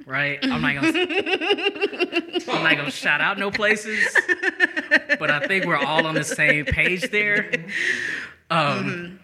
right? 0.05 0.37
I'm 0.43 0.61
not 0.61 0.75
gonna 0.75 0.89
I'm 2.51 2.63
not 2.63 2.75
gonna 2.75 2.91
shout 2.91 3.21
out 3.21 3.39
no 3.39 3.49
places, 3.49 3.97
but 5.19 5.31
I 5.31 5.47
think 5.47 5.65
we're 5.65 5.77
all 5.77 6.05
on 6.05 6.15
the 6.15 6.23
same 6.23 6.65
page 6.65 7.09
there. 7.11 7.51
Um, 8.49 9.19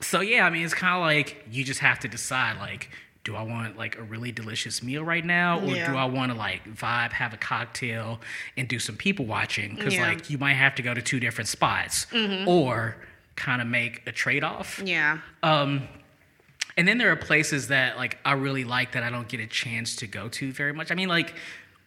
So 0.00 0.20
yeah, 0.20 0.46
I 0.46 0.50
mean, 0.50 0.64
it's 0.64 0.74
kind 0.74 0.94
of 0.94 1.00
like 1.00 1.44
you 1.50 1.64
just 1.64 1.80
have 1.80 1.98
to 2.00 2.08
decide 2.08 2.58
like. 2.58 2.88
Do 3.24 3.36
I 3.36 3.42
want 3.42 3.76
like 3.76 3.98
a 3.98 4.02
really 4.02 4.32
delicious 4.32 4.82
meal 4.82 5.04
right 5.04 5.24
now, 5.24 5.60
or 5.60 5.66
Yeah. 5.76 5.90
do 5.90 5.98
I 5.98 6.06
want 6.06 6.32
to 6.32 6.38
like 6.38 6.64
vibe, 6.66 7.12
have 7.12 7.34
a 7.34 7.36
cocktail, 7.36 8.20
and 8.56 8.66
do 8.66 8.78
some 8.78 8.96
people 8.96 9.26
watching? 9.26 9.74
Because 9.74 9.92
Yeah. 9.94 10.06
like 10.06 10.30
you 10.30 10.38
might 10.38 10.54
have 10.54 10.74
to 10.76 10.82
go 10.82 10.94
to 10.94 11.02
two 11.02 11.20
different 11.20 11.46
spots, 11.48 12.06
or 12.46 12.96
kind 13.36 13.60
of 13.60 13.68
make 13.68 14.02
a 14.06 14.12
trade 14.12 14.44
off. 14.44 14.80
Yeah. 14.82 15.18
Um, 15.42 15.88
and 16.78 16.88
then 16.88 16.96
there 16.96 17.12
are 17.12 17.16
places 17.16 17.68
that 17.68 17.98
like 17.98 18.16
I 18.24 18.32
really 18.32 18.64
like 18.64 18.92
that 18.92 19.02
I 19.02 19.10
don't 19.10 19.28
get 19.28 19.40
a 19.40 19.46
chance 19.46 19.94
to 19.96 20.06
go 20.06 20.28
to 20.30 20.50
very 20.50 20.72
much. 20.72 20.90
I 20.90 20.94
mean, 20.94 21.08
like 21.10 21.34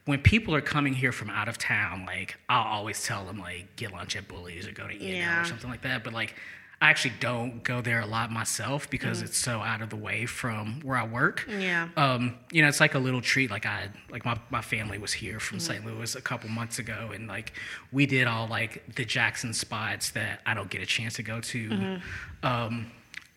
when 0.06 0.20
people 0.20 0.56
are 0.56 0.62
coming 0.62 0.94
here 0.94 1.12
from 1.12 1.30
out 1.30 1.48
of 1.48 1.58
town, 1.58 2.06
like 2.06 2.38
I'll 2.50 2.64
always 2.78 3.04
tell 3.04 3.26
them 3.26 3.40
like 3.40 3.76
get 3.76 3.92
lunch 3.92 4.16
at 4.16 4.28
Bully's 4.28 4.68
or 4.68 4.72
go 4.72 4.88
to 4.88 4.94
In 4.96 5.16
Yeah. 5.18 5.42
or 5.42 5.46
something 5.46 5.70
like 5.70 5.82
that. 5.84 6.04
But 6.04 6.14
like 6.14 6.36
I 6.84 6.90
actually 6.90 7.14
don't 7.20 7.62
go 7.64 7.80
there 7.82 8.00
a 8.02 8.08
lot 8.08 8.32
myself 8.32 8.90
because 8.90 9.22
it's 9.22 9.38
so 9.38 9.60
out 9.62 9.84
of 9.84 9.92
the 9.92 9.96
way 9.96 10.26
from 10.26 10.80
where 10.82 10.98
I 10.98 11.06
work. 11.06 11.46
Yeah. 11.48 11.90
Um, 11.96 12.34
you 12.52 12.64
know, 12.64 12.68
it's 12.68 12.80
like 12.80 12.96
a 12.96 13.00
little 13.00 13.22
treat. 13.22 13.52
Like 13.52 13.68
I, 13.68 13.90
like 14.10 14.26
my, 14.26 14.36
my 14.50 14.62
family 14.64 14.98
was 14.98 15.14
here 15.14 15.40
from 15.40 15.60
St. 15.60 15.86
Louis 15.86 16.16
a 16.16 16.22
couple 16.22 16.50
months 16.50 16.80
ago, 16.80 17.12
and 17.14 17.28
like 17.28 17.54
we 17.92 18.08
did 18.08 18.26
all 18.26 18.48
like 18.48 18.96
the 18.96 19.06
Jackson 19.06 19.54
spots 19.54 20.10
that 20.12 20.42
I 20.44 20.56
don't 20.56 20.72
get 20.72 20.82
a 20.82 20.88
chance 20.88 21.14
to 21.18 21.24
go 21.24 21.40
to, 21.40 22.00
um, 22.42 22.90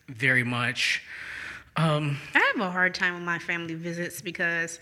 very 0.08 0.42
much. 0.44 1.02
Um, 1.76 2.16
I 2.34 2.52
have 2.54 2.66
a 2.66 2.70
hard 2.70 2.94
time 2.94 3.12
with 3.14 3.24
my 3.24 3.38
family 3.38 3.74
visits 3.74 4.22
because, 4.22 4.78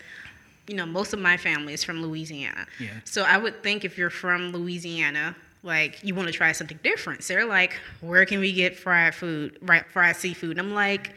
you 0.67 0.75
know, 0.75 0.85
most 0.85 1.13
of 1.13 1.19
my 1.19 1.37
family 1.37 1.73
is 1.73 1.83
from 1.83 2.01
Louisiana. 2.01 2.65
Yeah. 2.79 2.91
So 3.03 3.23
I 3.23 3.37
would 3.37 3.63
think 3.63 3.83
if 3.83 3.97
you're 3.97 4.09
from 4.09 4.51
Louisiana, 4.51 5.35
like 5.61 5.99
you 6.03 6.15
want 6.15 6.27
to 6.27 6.33
try 6.33 6.51
something 6.51 6.79
different. 6.83 7.23
So 7.23 7.33
they're 7.33 7.45
like, 7.45 7.73
where 8.01 8.25
can 8.25 8.39
we 8.39 8.53
get 8.53 8.77
fried 8.77 9.15
food, 9.15 9.57
right? 9.61 9.85
Fried 9.91 10.15
seafood. 10.15 10.51
And 10.51 10.59
I'm 10.59 10.73
like, 10.73 11.13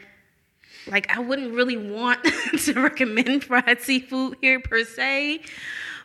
like 0.87 1.15
I 1.15 1.19
wouldn't 1.19 1.53
really 1.53 1.77
want 1.77 2.23
to 2.59 2.73
recommend 2.73 3.43
fried 3.43 3.81
seafood 3.81 4.37
here 4.41 4.59
per 4.59 4.83
se, 4.83 5.41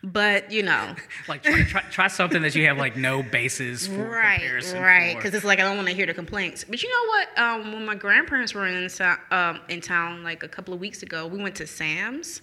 But 0.05 0.51
you 0.51 0.63
know, 0.65 0.95
Like 1.29 1.43
try, 1.45 1.63
try, 1.63 1.81
try 1.83 2.09
something 2.09 2.43
that 2.43 2.55
you 2.55 2.67
have 2.67 2.77
like 2.77 2.97
no 2.97 3.23
basis 3.23 3.87
for 3.87 4.03
right, 4.11 4.41
comparison. 4.41 4.83
right, 4.83 5.15
because 5.17 5.33
it's 5.35 5.45
like 5.45 5.61
I 5.61 5.63
don't 5.63 5.77
want 5.77 5.89
to 5.89 5.95
hear 5.95 6.07
the 6.07 6.15
complaints. 6.15 6.65
But 6.69 6.83
you 6.83 6.89
know 6.89 7.09
what? 7.09 7.39
Um, 7.39 7.73
when 7.73 7.87
my 7.87 7.95
grandparents 7.95 8.53
were 8.55 8.67
in 8.67 8.89
um, 9.31 9.61
in 9.69 9.81
town 9.81 10.25
like 10.25 10.43
a 10.43 10.49
couple 10.49 10.75
of 10.75 10.81
weeks 10.81 11.03
ago, 11.03 11.27
we 11.27 11.41
went 11.41 11.55
to 11.57 11.67
Sam's. 11.67 12.43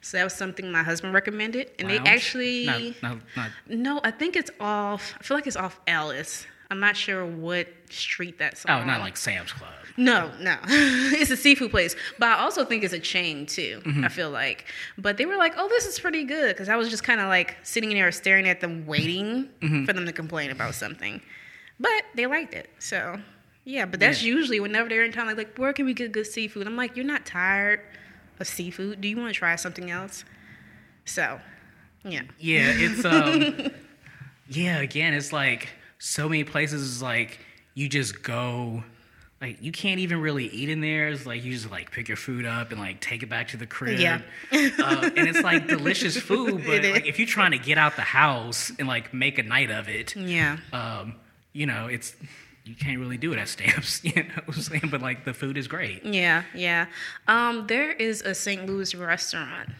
So 0.00 0.16
that 0.16 0.24
was 0.24 0.34
something 0.34 0.70
my 0.70 0.82
husband 0.82 1.12
recommended, 1.14 1.70
and 1.78 1.88
Lounge? 1.88 2.04
they 2.04 2.10
actually 2.10 2.66
no, 2.66 3.08
no, 3.14 3.20
not 3.36 3.50
no, 3.68 4.00
I 4.04 4.10
think 4.10 4.36
it's 4.36 4.50
off. 4.60 5.14
I 5.18 5.22
feel 5.22 5.36
like 5.36 5.46
it's 5.46 5.56
off 5.56 5.80
Ellis. 5.86 6.46
I'm 6.70 6.80
not 6.80 6.96
sure 6.96 7.24
what 7.24 7.66
street 7.90 8.38
that's 8.38 8.64
oh, 8.68 8.72
on. 8.74 8.82
Oh, 8.82 8.84
not 8.86 9.00
like 9.00 9.16
Sam's 9.16 9.52
Club. 9.52 9.70
No, 9.96 10.30
no. 10.38 10.56
it's 10.68 11.30
a 11.30 11.36
seafood 11.36 11.70
place. 11.70 11.96
But 12.18 12.28
I 12.28 12.38
also 12.40 12.64
think 12.64 12.84
it's 12.84 12.92
a 12.92 12.98
chain 13.00 13.46
too, 13.46 13.80
Mm-hmm. 13.84 14.04
I 14.04 14.08
feel 14.08 14.30
like. 14.30 14.66
But 14.98 15.16
they 15.16 15.26
were 15.26 15.36
like, 15.36 15.54
oh, 15.56 15.66
this 15.68 15.86
is 15.86 15.98
pretty 15.98 16.24
good. 16.24 16.54
Because 16.54 16.68
I 16.68 16.76
was 16.76 16.88
just 16.90 17.02
kind 17.04 17.20
of 17.20 17.28
like 17.28 17.56
sitting 17.62 17.90
in 17.90 17.96
there 17.98 18.12
staring 18.12 18.46
at 18.48 18.60
them, 18.60 18.86
waiting 18.86 19.48
Mm-hmm. 19.62 19.84
for 19.86 19.92
them 19.92 20.04
to 20.06 20.12
complain 20.12 20.50
about 20.50 20.74
something. 20.74 21.20
But 21.80 22.02
they 22.14 22.26
liked 22.26 22.54
it. 22.54 22.68
So, 22.78 23.18
yeah. 23.64 23.86
But 23.86 23.98
that's 24.00 24.22
Yeah. 24.22 24.34
usually 24.34 24.60
whenever 24.60 24.88
they're 24.88 25.04
in 25.04 25.12
town, 25.12 25.26
like, 25.26 25.36
like, 25.38 25.56
where 25.58 25.72
can 25.72 25.86
we 25.86 25.94
get 25.94 26.12
good 26.12 26.26
seafood? 26.26 26.66
I'm 26.66 26.76
like, 26.76 26.94
you're 26.96 27.04
not 27.06 27.24
tired 27.24 27.80
of 28.38 28.46
seafood. 28.46 29.00
Do 29.00 29.08
you 29.08 29.16
want 29.16 29.32
to 29.32 29.38
try 29.38 29.56
something 29.56 29.90
else? 29.90 30.24
So, 31.06 31.40
yeah. 32.04 32.22
Yeah, 32.38 32.72
it's 32.76 33.04
um 33.04 33.70
Yeah, 34.50 34.78
again, 34.78 35.12
it's 35.14 35.32
like 35.32 35.68
so 35.98 36.28
many 36.28 36.44
places 36.44 36.82
is 36.82 37.02
like 37.02 37.38
you 37.74 37.88
just 37.88 38.22
go 38.22 38.82
like 39.40 39.58
you 39.62 39.70
can't 39.70 40.00
even 40.00 40.20
really 40.20 40.46
eat 40.48 40.68
in 40.68 40.80
there. 40.80 41.08
It's 41.08 41.24
like 41.26 41.44
you 41.44 41.52
just 41.52 41.70
like 41.70 41.92
pick 41.92 42.08
your 42.08 42.16
food 42.16 42.44
up 42.44 42.72
and 42.72 42.80
like 42.80 43.00
take 43.00 43.22
it 43.22 43.28
back 43.28 43.48
to 43.48 43.56
the 43.56 43.66
crib. 43.66 44.00
Yeah. 44.00 44.20
uh, 44.52 45.10
and 45.16 45.28
it's 45.28 45.42
like 45.42 45.68
delicious 45.68 46.16
food, 46.20 46.64
but 46.66 46.82
like 46.84 47.06
if 47.06 47.18
you're 47.20 47.28
trying 47.28 47.52
to 47.52 47.58
get 47.58 47.78
out 47.78 47.94
the 47.96 48.02
house 48.02 48.72
and 48.78 48.88
like 48.88 49.14
make 49.14 49.38
a 49.38 49.42
night 49.44 49.70
of 49.70 49.88
it, 49.88 50.16
Yeah. 50.16 50.58
um, 50.72 51.14
you 51.52 51.66
know, 51.66 51.86
it's 51.86 52.16
you 52.64 52.74
can't 52.74 52.98
really 52.98 53.16
do 53.16 53.32
it 53.32 53.38
at 53.38 53.48
stamps, 53.48 54.04
you 54.04 54.12
know 54.14 54.42
what 54.44 54.56
I'm 54.56 54.62
saying? 54.62 54.88
But 54.90 55.02
like 55.02 55.24
the 55.24 55.32
food 55.32 55.56
is 55.56 55.68
great. 55.68 56.04
Yeah, 56.04 56.42
yeah. 56.54 56.86
Um, 57.28 57.66
there 57.68 57.92
is 57.92 58.22
a 58.22 58.34
St. 58.34 58.66
Louis 58.66 58.92
restaurant 58.94 59.70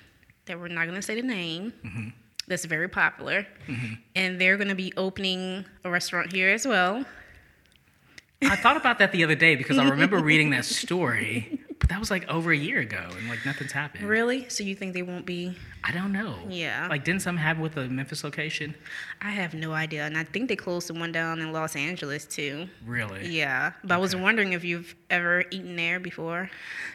that 0.46 0.58
we're 0.60 0.68
not 0.68 0.84
going 0.84 0.94
to 0.94 1.02
say 1.02 1.20
the 1.20 1.26
name. 1.26 1.72
Mm-hmm. 1.84 2.08
That's 2.49 2.64
very 2.64 2.88
popular, 2.88 3.47
mm-hmm. 3.67 3.95
and 4.17 4.40
they're 4.40 4.57
going 4.57 4.69
to 4.69 4.75
be 4.75 4.93
opening 4.97 5.67
a 5.85 5.90
restaurant 5.90 6.33
here 6.33 6.49
as 6.49 6.67
well. 6.67 7.05
I 8.43 8.57
thought 8.57 8.76
about 8.76 8.99
that 9.00 9.12
the 9.12 9.25
other 9.25 9.35
day 9.35 9.57
because 9.57 9.78
I 9.78 9.88
remember 9.88 10.19
reading 10.23 10.50
that 10.50 10.64
story, 10.64 11.61
but 11.81 11.88
that 11.88 11.99
was 11.99 12.11
like 12.11 12.28
over 12.28 12.52
a 12.52 12.57
year 12.57 12.78
ago 12.78 13.09
and 13.17 13.28
like 13.28 13.45
nothing's 13.45 13.73
happened. 13.73 14.05
Really? 14.05 14.49
So 14.49 14.62
you 14.62 14.76
think 14.76 14.95
they 14.95 15.02
won't 15.02 15.26
be? 15.26 15.57
I 15.83 15.90
don't 15.90 16.12
know. 16.12 16.37
Yeah. 16.49 16.87
Like, 16.88 17.05
didn't 17.05 17.23
something 17.23 17.43
happen 17.43 17.62
with 17.62 17.75
the 17.75 17.88
Memphis 17.88 18.23
location? 18.23 18.75
I 19.21 19.31
have 19.31 19.55
no 19.55 19.73
idea, 19.73 20.05
and 20.05 20.17
I 20.17 20.25
think 20.25 20.49
they 20.49 20.57
closed 20.57 20.88
the 20.88 20.95
one 20.95 21.12
down 21.12 21.40
in 21.40 21.52
Los 21.52 21.75
Angeles 21.75 22.26
too. 22.26 22.69
Really? 22.87 23.28
Yeah, 23.28 23.73
but 23.83 23.95
I 23.95 23.99
was 23.99 24.14
wondering 24.14 24.52
if 24.52 24.64
you've 24.64 24.95
ever 25.11 25.45
eaten 25.50 25.76
there 25.76 25.99
before. 25.99 26.50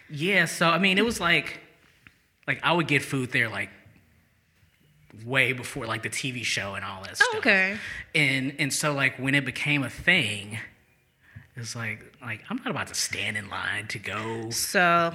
Yeah. 0.09 0.45
So 0.45 0.67
I 0.69 0.77
mean, 0.77 0.97
it 0.97 1.05
was 1.05 1.19
like, 1.19 1.59
like 2.47 2.59
I 2.63 2.71
would 2.71 2.87
get 2.87 3.01
food 3.01 3.31
there 3.31 3.49
like 3.49 3.69
way 5.25 5.53
before 5.53 5.85
like 5.85 6.03
the 6.03 6.09
TV 6.09 6.43
show 6.43 6.75
and 6.75 6.83
all 6.83 7.03
that 7.03 7.17
stuff. 7.17 7.29
Oh, 7.33 7.37
okay. 7.39 7.77
And 8.15 8.55
and 8.59 8.73
so 8.73 8.93
like 8.93 9.17
when 9.19 9.35
it 9.35 9.45
became 9.45 9.83
a 9.83 9.89
thing, 9.89 10.57
it 11.55 11.59
was 11.59 11.75
like 11.75 12.03
like 12.21 12.41
I'm 12.49 12.57
not 12.57 12.67
about 12.71 12.87
to 12.87 12.95
stand 12.95 13.37
in 13.37 13.49
line 13.49 13.87
to 13.89 13.99
go 13.99 14.49
So 14.49 15.13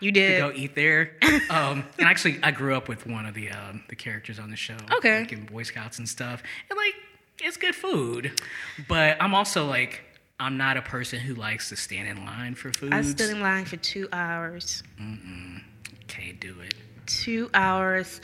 you 0.00 0.12
did 0.12 0.34
to 0.34 0.48
go 0.48 0.52
eat 0.54 0.74
there. 0.74 1.12
um, 1.50 1.84
and 1.98 2.06
actually, 2.06 2.38
I 2.42 2.50
grew 2.52 2.74
up 2.76 2.88
with 2.88 3.06
one 3.06 3.26
of 3.26 3.34
the 3.34 3.50
um, 3.50 3.82
the 3.88 3.96
characters 3.96 4.38
on 4.38 4.50
the 4.50 4.56
show, 4.56 4.76
Okay. 4.92 5.20
like 5.20 5.32
in 5.32 5.44
Boy 5.46 5.62
Scouts 5.64 5.98
and 5.98 6.08
stuff. 6.08 6.42
And 6.70 6.76
like, 6.76 6.94
it's 7.40 7.56
good 7.56 7.74
food, 7.74 8.40
but 8.86 9.16
I'm 9.20 9.34
also 9.34 9.66
like, 9.66 10.02
I'm 10.38 10.56
not 10.56 10.76
a 10.76 10.82
person 10.82 11.18
who 11.18 11.34
likes 11.34 11.68
to 11.70 11.76
stand 11.76 12.06
in 12.08 12.24
line 12.24 12.54
for 12.54 12.72
food. 12.72 12.92
I 12.92 13.02
stood 13.02 13.30
in 13.30 13.40
line 13.40 13.64
for 13.64 13.76
two 13.76 14.08
hours. 14.12 14.84
Mm-mm. 15.00 15.62
Can't 16.06 16.38
do 16.38 16.54
it. 16.60 16.74
two 17.06 17.50
hours 17.54 18.20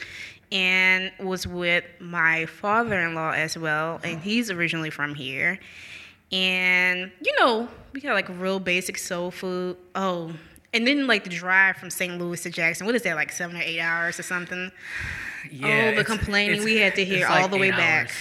and 0.53 1.11
was 1.21 1.47
with 1.47 1.85
my 2.01 2.47
father-in-law 2.47 3.31
as 3.33 3.57
well 3.59 4.01
and 4.05 4.21
he's 4.21 4.51
originally 4.51 4.91
from 4.91 5.15
here. 5.15 5.59
And 6.33 7.11
you 7.21 7.33
know 7.39 7.69
we 7.93 8.01
got 8.01 8.15
like 8.15 8.29
real 8.29 8.59
basic 8.61 8.99
soul 8.99 9.31
food. 9.31 9.77
Oh 9.95 10.33
and 10.73 10.87
then 10.87 11.07
like 11.07 11.23
the 11.25 11.31
drive 11.31 11.77
from 11.77 11.89
st 11.91 12.19
louis 12.19 12.43
to 12.43 12.51
jackson 12.51 12.85
what 12.87 12.97
is 12.97 13.03
that 13.03 13.15
like 13.15 13.31
seven 13.31 13.57
or 13.57 13.61
eight 13.61 13.81
hours 13.81 14.19
or 14.19 14.23
something? 14.25 14.71
Yeah, 15.51 15.91
oh 15.93 15.97
the 15.97 16.05
complaining 16.05 16.53
it's- 16.57 16.65
we 16.65 16.77
had 16.77 16.95
to 16.97 17.05
hear 17.05 17.29
like 17.29 17.43
all 17.43 17.49
the 17.49 17.59
way 17.59 17.69
eight 17.69 17.73
back. 17.77 18.07
hours. 18.07 18.17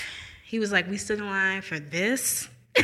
he 0.46 0.60
was 0.60 0.72
like 0.72 0.88
we 0.90 0.98
stood 0.98 1.20
in 1.20 1.26
line 1.26 1.62
for 1.62 1.80
this 1.80 2.50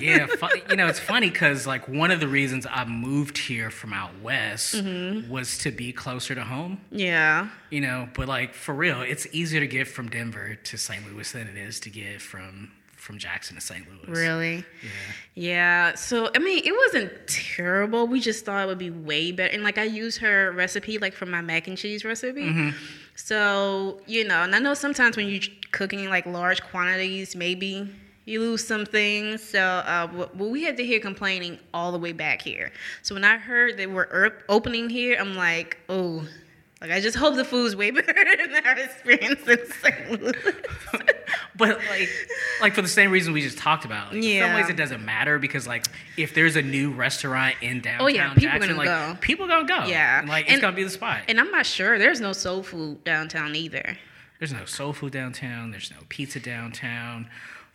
yeah, 0.00 0.26
you 0.70 0.76
know, 0.76 0.86
it's 0.86 0.98
funny 1.00 1.28
because 1.30 1.66
like 1.66 1.88
one 1.88 2.10
of 2.10 2.20
the 2.20 2.28
reasons 2.28 2.66
I 2.70 2.84
moved 2.84 3.38
here 3.38 3.70
from 3.70 3.92
out 3.92 4.10
west 4.22 4.74
Mm-hmm. 4.76 5.30
was 5.30 5.58
to 5.58 5.70
be 5.70 5.92
closer 5.92 6.34
to 6.34 6.42
home. 6.44 6.80
yeah 6.90 7.48
You 7.70 7.80
know, 7.80 8.08
but 8.14 8.28
like 8.28 8.54
for 8.54 8.74
real, 8.74 9.02
it's 9.02 9.26
easier 9.32 9.60
to 9.60 9.66
get 9.66 9.86
from 9.88 10.08
Denver 10.08 10.54
to 10.54 10.76
St. 10.78 11.02
Louis 11.12 11.30
than 11.32 11.46
it 11.48 11.56
is 11.56 11.80
to 11.80 11.90
get 11.90 12.20
from 12.22 12.70
from 12.96 13.16
Jackson 13.16 13.54
to 13.54 13.62
St. 13.62 13.86
Louis. 13.88 14.08
Really? 14.18 14.56
Yeah. 14.82 14.90
Yeah. 15.34 15.94
So 15.94 16.30
I 16.34 16.38
mean, 16.40 16.60
it 16.64 16.72
wasn't 16.76 17.12
terrible. 17.28 18.06
We 18.08 18.20
just 18.20 18.44
thought 18.44 18.64
it 18.64 18.66
would 18.66 18.78
be 18.78 18.90
way 18.90 19.30
better. 19.32 19.52
And 19.54 19.62
like 19.62 19.78
I 19.78 19.84
used 19.84 20.18
her 20.18 20.50
recipe, 20.52 20.98
like 20.98 21.14
for 21.14 21.24
my 21.24 21.40
mac 21.40 21.68
and 21.68 21.78
cheese 21.78 22.04
recipe. 22.04 22.72
So 23.14 24.00
you 24.06 24.24
know, 24.26 24.42
and 24.42 24.54
I 24.54 24.58
know 24.58 24.74
sometimes 24.74 25.16
when 25.16 25.28
you're 25.28 25.42
cooking 25.72 26.08
like 26.08 26.26
large 26.26 26.62
quantities, 26.62 27.34
maybe 27.34 27.88
you 28.28 28.40
lose 28.40 28.66
some 28.66 28.84
things. 28.84 29.42
So, 29.42 29.60
uh, 29.60 30.26
we 30.36 30.62
had 30.62 30.76
to 30.76 30.84
hear 30.84 31.00
complaining 31.00 31.58
all 31.72 31.92
the 31.92 31.98
way 31.98 32.12
back 32.12 32.42
here. 32.42 32.70
So 33.02 33.14
when 33.14 33.24
I 33.24 33.38
heard 33.38 33.76
they 33.76 33.86
were 33.86 34.08
er- 34.12 34.42
opening 34.48 34.90
here, 34.90 35.16
I'm 35.18 35.34
like, 35.34 35.78
oh. 35.88 36.26
Like 36.80 36.92
I 36.92 37.00
just 37.00 37.16
hope 37.16 37.34
the 37.34 37.44
food's 37.44 37.74
way 37.74 37.90
better 37.90 38.14
than 38.14 38.64
our 38.64 38.78
experience 38.78 39.40
in 39.48 39.58
St. 39.82 40.22
Louis. 40.22 40.54
But 41.56 41.78
like, 41.90 42.08
like 42.60 42.74
for 42.74 42.82
the 42.82 42.86
same 42.88 43.10
reason 43.10 43.32
we 43.32 43.42
just 43.42 43.58
talked 43.58 43.84
about. 43.84 44.14
Like, 44.14 44.22
In 44.22 44.42
some 44.44 44.54
ways, 44.54 44.68
it 44.68 44.76
doesn't 44.76 45.04
matter 45.04 45.40
because 45.40 45.66
like 45.66 45.86
if 46.16 46.34
there's 46.34 46.54
a 46.54 46.62
new 46.62 46.92
restaurant 46.92 47.56
in 47.62 47.80
downtown 47.80 48.04
Oh, 48.04 48.06
yeah, 48.06 48.28
people 48.28 48.42
Jackson, 48.42 48.76
gonna 48.76 48.78
like 48.78 48.86
go. 48.86 49.18
people 49.20 49.48
gonna 49.48 49.66
go. 49.66 49.86
Yeah. 49.86 50.24
like 50.28 50.44
it's 50.44 50.52
And- 50.52 50.62
gonna 50.62 50.76
be 50.76 50.84
the 50.84 50.90
spot. 50.90 51.22
and 51.28 51.40
I'm 51.40 51.50
not 51.50 51.66
sure. 51.66 51.98
There's 51.98 52.20
no 52.20 52.32
soul 52.32 52.62
food 52.62 53.02
downtown 53.02 53.56
either. 53.56 53.98
There's 54.38 54.52
no 54.52 54.64
soul 54.64 54.92
food 54.92 55.12
downtown. 55.12 55.72
There's 55.72 55.90
no 55.90 55.96
pizza 56.08 56.38
downtown. 56.38 57.28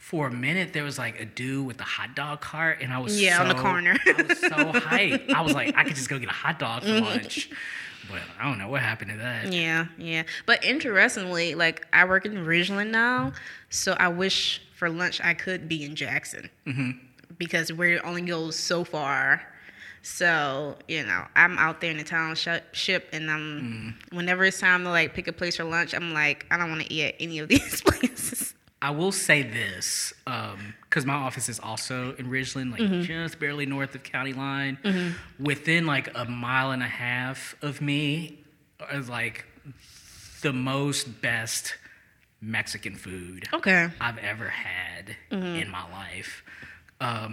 For 0.03 0.27
a 0.27 0.31
minute, 0.31 0.73
there 0.73 0.83
was 0.83 0.97
like 0.99 1.19
a 1.21 1.25
dude 1.25 1.65
with 1.65 1.79
a 1.79 1.85
hot 1.85 2.13
dog 2.13 2.41
cart, 2.41 2.79
and 2.81 2.91
I 2.91 2.99
was 2.99 3.19
Yeah, 3.21 3.39
on 3.41 3.47
the 3.47 3.55
corner. 3.55 3.95
I 4.05 4.21
was 4.21 4.37
so 4.37 4.47
hyped. 4.73 5.29
I 5.31 5.41
was 5.41 5.53
like, 5.53 5.73
I 5.77 5.85
could 5.85 5.95
just 5.95 6.09
go 6.09 6.19
get 6.19 6.27
a 6.29 6.33
hot 6.33 6.59
dog 6.59 6.81
for 6.83 6.89
Mm-hmm. 6.89 7.05
lunch. 7.05 7.49
But 8.11 8.19
I 8.37 8.43
don't 8.43 8.57
know 8.57 8.67
what 8.67 8.81
happened 8.81 9.11
to 9.11 9.17
that. 9.17 9.53
Yeah, 9.53 9.85
yeah. 9.97 10.23
But 10.45 10.61
interestingly, 10.65 11.55
like 11.55 11.87
I 11.93 12.03
work 12.03 12.25
in 12.25 12.33
Ridgeland 12.45 12.89
now, 12.89 13.31
so 13.69 13.93
I 13.93 14.09
wish 14.09 14.61
for 14.75 14.89
lunch 14.89 15.21
I 15.23 15.33
could 15.33 15.69
be 15.69 15.85
in 15.85 15.95
Jackson 15.95 16.49
Mm-hmm. 16.67 16.91
because 17.37 17.71
where 17.71 17.93
it 17.93 18.01
only 18.03 18.23
goes 18.23 18.57
so 18.59 18.83
far. 18.83 19.41
So 20.01 20.75
you 20.89 21.05
know, 21.05 21.23
I'm 21.33 21.57
out 21.57 21.79
there 21.79 21.91
in 21.91 21.97
the 21.97 22.03
township, 22.03 23.07
and 23.13 23.31
I'm 23.31 23.95
Mm. 24.11 24.15
whenever 24.17 24.43
it's 24.43 24.59
time 24.59 24.83
to 24.83 24.89
like 24.89 25.13
pick 25.13 25.29
a 25.29 25.33
place 25.33 25.55
for 25.55 25.63
lunch, 25.63 25.93
I'm 25.95 26.11
like, 26.13 26.45
I 26.51 26.57
don't 26.57 26.69
want 26.69 26.81
to 26.81 26.93
eat 26.93 27.05
at 27.05 27.15
any 27.21 27.39
of 27.39 27.47
these 27.47 27.81
places. 27.85 28.53
I 28.83 28.89
will 28.91 29.13
say 29.13 29.43
this, 29.43 30.13
because 30.25 31.05
my 31.05 31.13
office 31.13 31.47
is 31.47 31.57
also 31.59 32.13
in 32.15 32.25
Ridgeland, 32.29 32.71
like 32.71 32.81
Mm-hmm. 32.81 33.01
just 33.03 33.39
barely 33.39 33.65
north 33.65 33.95
of 33.95 34.03
county 34.03 34.33
line. 34.33 34.77
Within 35.39 35.85
like 35.85 36.09
a 36.13 36.25
mile 36.25 36.71
and 36.71 36.83
a 36.83 36.87
half 36.87 37.55
of 37.61 37.79
me 37.81 38.39
is 38.91 39.07
like 39.07 39.45
the 40.41 40.51
most 40.51 41.21
best 41.21 41.75
Mexican 42.41 42.95
food 42.95 43.47
Okay. 43.53 43.89
I've 44.01 44.17
ever 44.17 44.49
had 44.49 45.15
Mm-hmm. 45.31 45.55
in 45.61 45.69
my 45.69 45.89
life. 45.91 46.43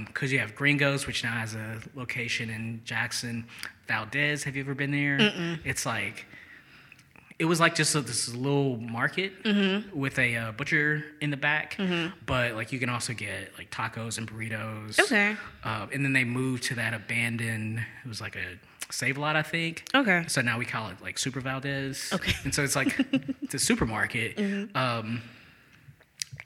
Because 0.07 0.33
you 0.33 0.39
have 0.39 0.55
Gringos, 0.55 1.07
which 1.07 1.23
now 1.25 1.33
has 1.33 1.55
a 1.55 1.81
location 1.97 2.49
in 2.51 2.81
Jackson. 2.85 3.47
Valdez, 3.89 4.45
have 4.45 4.55
you 4.57 4.63
ever 4.63 4.75
been 4.75 4.91
there? 4.93 5.19
It's 5.65 5.85
like 5.85 6.27
it 7.41 7.47
was 7.47 7.59
like 7.59 7.75
just 7.75 7.95
a, 7.95 8.03
this 8.03 8.29
little 8.35 8.77
market 8.77 9.33
Mm-hmm. 9.43 9.99
with 9.99 10.19
a 10.19 10.37
uh, 10.37 10.53
butcher 10.53 11.03
in 11.23 11.31
the 11.31 11.37
back, 11.39 11.77
but 12.27 12.53
like 12.55 12.71
you 12.71 12.79
can 12.79 12.91
also 12.91 13.15
get 13.15 13.57
like 13.57 13.71
tacos 13.71 14.19
and 14.19 14.31
burritos. 14.31 15.01
Okay. 15.01 15.35
Uh, 15.65 15.87
and 15.93 16.05
then 16.05 16.13
they 16.13 16.25
moved 16.25 16.65
to 16.65 16.75
that 16.75 16.93
abandoned. 16.93 17.79
It 18.05 18.09
was 18.09 18.21
like 18.21 18.37
a 18.37 18.59
Save 18.93 19.17
a 19.17 19.21
Lot, 19.21 19.37
I 19.37 19.43
think. 19.43 19.85
Okay. 19.95 20.25
So 20.29 20.43
now 20.43 20.59
we 20.59 20.67
call 20.67 20.91
it 20.91 21.01
like 21.01 21.17
Super 21.17 21.41
Valdez. 21.41 22.11
Okay. 22.13 22.33
Mm-hmm. 22.33 22.45
And 22.49 22.55
so 22.55 22.63
it's 22.63 22.77
like 22.77 22.95
the 23.51 23.59
supermarket. 23.59 24.39
Um, 24.77 25.23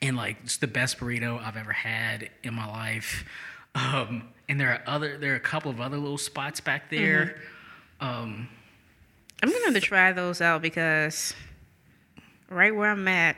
and 0.00 0.16
like 0.16 0.36
it's 0.44 0.58
the 0.58 0.66
best 0.68 0.98
burrito 0.98 1.42
I've 1.42 1.56
ever 1.56 1.72
had 1.72 2.28
in 2.44 2.54
my 2.54 2.66
life. 2.66 3.24
Um, 3.74 4.28
and 4.48 4.60
there 4.60 4.68
are 4.70 4.82
other 4.86 5.18
there 5.18 5.32
are 5.32 5.36
a 5.36 5.40
couple 5.40 5.70
of 5.72 5.80
other 5.80 5.96
little 5.96 6.18
spots 6.18 6.60
back 6.60 6.88
there. 6.90 7.36
Mm-hmm. 8.00 8.06
Um, 8.22 8.48
I'm 9.44 9.52
gonna 9.52 9.64
have 9.66 9.74
to 9.74 9.80
try 9.80 10.12
those 10.12 10.40
out 10.40 10.62
because 10.62 11.34
right 12.48 12.74
where 12.74 12.90
I'm 12.90 13.06
at. 13.08 13.36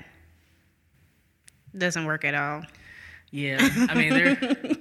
Doesn't 1.77 2.05
work 2.07 2.25
at 2.25 2.35
all. 2.35 2.62
Yeah, 3.33 3.59
I 3.90 3.95
mean, 3.95 4.11
they're 4.14 4.38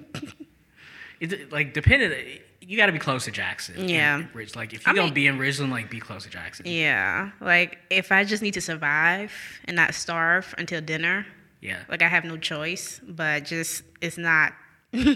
it's 1.19 1.51
like 1.51 1.73
dependent. 1.73 2.13
You 2.61 2.77
got 2.77 2.85
to 2.87 2.91
be 2.91 2.99
close 2.99 3.25
to 3.25 3.31
Jackson. 3.31 3.75
and 3.75 3.89
Yeah. 3.89 4.23
Like 4.55 4.73
if 4.73 4.87
I 4.87 4.91
you're 4.91 4.95
gonna 4.95 5.05
mean- 5.07 5.13
be 5.13 5.27
in 5.27 5.37
Ridgeland, 5.39 5.71
like 5.71 5.89
be 5.89 5.99
close 5.99 6.23
to 6.25 6.29
Jackson. 6.29 6.65
Yeah, 6.67 7.31
like 7.41 7.79
if 7.89 8.11
I 8.11 8.23
just 8.23 8.43
need 8.43 8.53
to 8.53 8.61
survive 8.61 9.33
and 9.65 9.75
not 9.75 9.95
starve 9.95 10.53
until 10.59 10.79
dinner, 10.79 11.25
Yeah. 11.59 11.79
like 11.89 12.03
I 12.03 12.07
have 12.07 12.23
no 12.23 12.37
choice. 12.37 13.01
But 13.07 13.45
just 13.45 13.81
it's 13.99 14.17
not. 14.19 14.53
I 14.93 15.15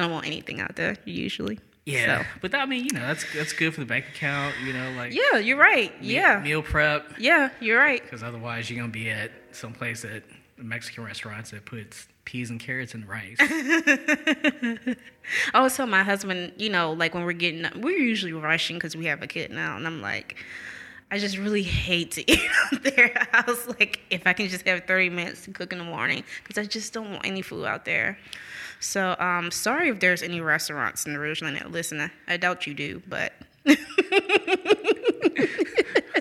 don't 0.00 0.10
want 0.10 0.26
anything 0.26 0.60
out 0.60 0.76
there 0.76 0.96
usually. 1.04 1.58
Yeah, 1.86 2.20
So- 2.22 2.26
but 2.42 2.54
I 2.54 2.66
mean, 2.66 2.84
you 2.84 2.92
know, 2.92 3.00
that's 3.06 3.24
that's 3.34 3.52
good 3.52 3.72
for 3.74 3.80
the 3.80 3.86
bank 3.86 4.06
account. 4.08 4.54
You 4.64 4.72
know, 4.72 4.92
like 4.92 5.12
Yeah, 5.14 5.38
you're 5.38 5.56
right. 5.56 5.98
me- 6.00 6.14
Yeah. 6.14 6.40
meal 6.40 6.62
prep. 6.62 7.14
Yeah, 7.18 7.48
you're 7.60 7.78
right. 7.78 8.02
Because 8.02 8.22
otherwise, 8.22 8.68
you're 8.70 8.78
gonna 8.78 8.92
be 8.92 9.10
at 9.10 9.30
some 9.52 9.72
place 9.72 10.04
at 10.04 10.22
Mexican 10.58 11.04
restaurants 11.04 11.50
that 11.50 11.64
puts 11.64 12.06
peas 12.26 12.50
and 12.50 12.60
carrots 12.60 12.94
in 12.94 13.06
rice. 13.06 13.38
I 15.54 15.68
tell 15.68 15.86
my 15.86 16.02
husband, 16.02 16.52
you 16.56 16.68
know, 16.68 16.92
like 16.92 17.14
when 17.14 17.24
we're 17.24 17.32
getting, 17.32 17.66
we're 17.80 17.98
usually 17.98 18.32
rushing 18.32 18.76
because 18.76 18.96
we 18.96 19.06
have 19.06 19.22
a 19.22 19.26
kid 19.26 19.50
now, 19.50 19.76
and 19.76 19.86
I'm 19.86 20.00
like, 20.02 20.36
I 21.10 21.18
just 21.18 21.38
really 21.38 21.62
hate 21.62 22.12
to 22.12 22.20
eat 22.30 22.40
out 22.72 22.82
there. 22.82 23.26
I 23.32 23.42
was 23.46 23.66
like, 23.68 24.00
if 24.10 24.26
I 24.26 24.32
can 24.32 24.48
just 24.48 24.66
have 24.66 24.84
30 24.86 25.10
minutes 25.10 25.44
to 25.44 25.50
cook 25.52 25.72
in 25.72 25.78
the 25.78 25.84
morning, 25.84 26.24
because 26.42 26.58
I 26.58 26.66
just 26.66 26.92
don't 26.92 27.10
want 27.12 27.26
any 27.26 27.42
food 27.42 27.64
out 27.64 27.84
there. 27.84 28.18
So, 28.80 29.14
um, 29.18 29.50
sorry 29.50 29.88
if 29.90 30.00
there's 30.00 30.22
any 30.22 30.40
restaurants 30.40 31.04
in 31.06 31.12
the 31.12 31.18
Ridgeland 31.18 31.58
that 31.58 31.70
listen. 31.70 32.00
I, 32.00 32.10
I 32.26 32.36
doubt 32.38 32.66
you 32.66 32.74
do, 32.74 33.02
but 33.06 33.32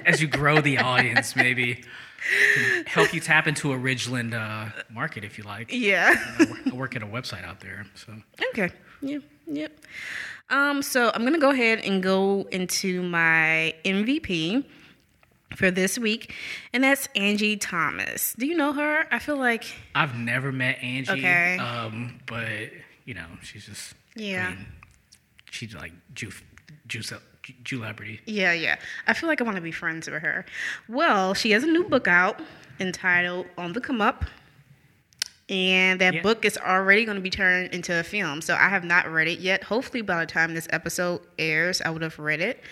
As 0.06 0.22
you 0.22 0.28
grow 0.28 0.60
the 0.62 0.78
audience, 0.80 1.36
maybe 1.36 1.84
can 2.56 2.86
help 2.86 3.14
you 3.14 3.20
tap 3.20 3.48
into 3.48 3.72
a 3.74 3.78
Ridgeland 3.78 4.34
uh, 4.34 4.72
market 4.92 5.24
if 5.24 5.38
you 5.38 5.44
like. 5.44 5.72
yeah. 5.72 6.16
I 6.40 6.46
work, 6.46 6.60
I 6.68 6.76
work 6.76 6.96
at 6.96 7.04
a 7.04 7.08
website 7.08 7.46
out 7.46 7.60
there, 7.60 7.86
so 7.96 8.14
Okay. 8.50 8.72
yeah, 9.02 9.20
Yep. 9.48 9.80
Um, 10.50 10.82
so 10.82 11.12
I'm 11.14 11.24
gonna 11.24 11.38
go 11.40 11.52
ahead 11.52 11.80
and 11.80 12.02
go 12.02 12.48
into 12.52 13.04
my 13.04 13.74
MVP 13.86 14.66
for 15.56 15.72
this 15.72 15.98
week, 15.98 16.34
and 16.74 16.84
that's 16.84 17.08
Angie 17.16 17.58
Thomas. 17.58 18.34
Do 18.38 18.46
you 18.46 18.56
know 18.56 18.74
her? 18.74 19.06
I 19.12 19.20
feel 19.20 19.38
like 19.38 19.66
I've 19.96 20.16
never 20.16 20.52
met 20.52 20.78
Angie. 20.84 21.12
Okay. 21.12 21.58
Um, 21.58 22.20
but 22.26 22.70
you 23.06 23.14
know, 23.16 23.26
she's 23.42 23.66
just 23.66 23.94
Yeah. 24.16 24.48
I 24.48 24.50
mean, 24.52 24.66
she's 25.52 25.74
like 25.74 25.92
Jew, 26.14 26.32
Jew, 26.88 27.02
celebrity. 27.66 28.20
yeah, 28.26 28.54
yeah. 28.54 28.78
I 29.08 29.14
feel 29.14 29.28
like 29.28 29.42
I 29.42 29.44
want 29.44 29.56
to 29.56 29.62
be 29.62 29.72
friends 29.72 30.08
with 30.10 30.22
her. 30.22 30.46
Well, 30.88 31.34
she 31.34 31.52
has 31.52 31.64
a 31.64 31.68
new 31.68 31.84
book 31.86 32.08
out 32.08 32.40
entitled 32.80 33.48
"On 33.58 33.74
the 33.74 33.82
Come 33.82 34.02
Up." 34.02 34.26
And 35.50 36.00
that 36.00 36.14
Yeah. 36.14 36.22
book 36.22 36.46
is 36.46 36.60
already 36.60 37.06
going 37.06 37.16
to 37.16 37.22
be 37.24 37.32
turned 37.32 37.74
into 37.74 38.00
a 38.00 38.04
film. 38.04 38.40
So 38.42 38.54
I 38.54 38.70
have 38.70 38.84
not 38.84 39.12
read 39.12 39.28
it 39.28 39.40
yet. 39.40 39.64
Hopefully, 39.64 40.02
by 40.04 40.20
the 40.24 40.32
time 40.32 40.54
this 40.54 40.68
episode 40.70 41.22
airs, 41.40 41.82
I 41.82 41.90
would 41.90 42.04
have 42.04 42.20
read 42.20 42.40
it. 42.40 42.64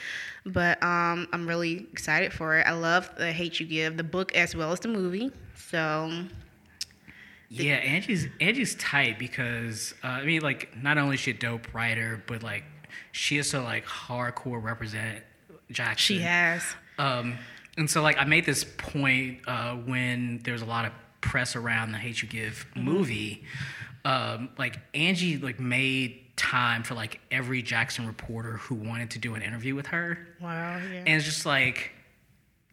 But 0.48 0.82
um, 0.82 1.28
I'm 1.34 1.48
really 1.48 1.88
excited 1.92 2.32
for 2.32 2.58
it. 2.58 2.66
I 2.66 2.72
love 2.72 3.10
the 3.18 3.32
Hate 3.32 3.60
U 3.60 3.66
Give, 3.66 3.98
the 3.98 4.04
book 4.04 4.34
as 4.36 4.56
well 4.56 4.72
as 4.72 4.80
the 4.80 4.88
movie. 4.88 5.32
So 5.56 6.12
Yeah, 7.50 7.76
Angie's 7.76 8.28
Angie's 8.40 8.76
tight 8.76 9.20
because 9.20 9.94
uh, 10.04 10.08
I 10.08 10.26
mean, 10.26 10.42
like, 10.42 10.76
not 10.82 10.98
only 10.98 11.16
is 11.16 11.20
she 11.20 11.32
a 11.32 11.34
dope 11.34 11.74
writer, 11.74 12.24
but 12.28 12.44
like, 12.44 12.64
she 13.12 13.38
is 13.38 13.50
so 13.50 13.62
like 13.62 13.86
hardcore 13.86 14.64
represent 14.64 15.24
Jackson. 15.70 16.18
she 16.18 16.22
has. 16.22 16.64
Um, 16.98 17.38
and 17.78 17.90
so 17.90 18.02
like 18.02 18.18
I 18.18 18.26
made 18.26 18.46
this 18.46 18.64
point 18.64 19.40
uh, 19.48 19.76
when 19.76 20.40
there's 20.44 20.62
a 20.62 20.66
lot 20.66 20.86
of 20.86 20.94
press 21.22 21.56
around 21.56 21.92
the 21.92 21.98
Hate 21.98 22.22
U 22.22 22.28
Give 22.28 22.66
movie. 22.76 23.44
Um, 24.06 24.50
like 24.58 24.80
Angie 24.94 25.38
like 25.38 25.60
made 25.60 26.22
time 26.38 26.84
for 26.84 26.94
like 26.94 27.20
every 27.32 27.62
Jackson 27.62 28.08
reporter 28.08 28.54
who 28.58 28.76
wanted 28.76 29.12
to 29.12 29.20
do 29.20 29.36
an 29.36 29.42
interview 29.42 29.76
with 29.76 29.88
her. 29.88 30.28
Wow. 30.40 30.78
Yeah. 30.78 31.00
And 31.00 31.10
it's 31.10 31.26
just 31.26 31.46
like 31.46 31.92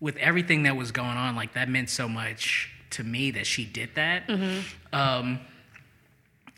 with 0.01 0.17
everything 0.19 0.65
that 0.65 0.77
was 0.77 0.93
going 0.93 1.17
on, 1.17 1.35
like 1.35 1.55
that 1.55 1.69
meant 1.69 1.91
so 1.91 2.07
much 2.07 2.71
to 2.91 3.03
me 3.03 3.33
that 3.33 3.47
she 3.47 3.65
did 3.65 3.91
that. 3.97 4.29
Mm-hmm. 4.29 4.61
Um, 4.95 5.41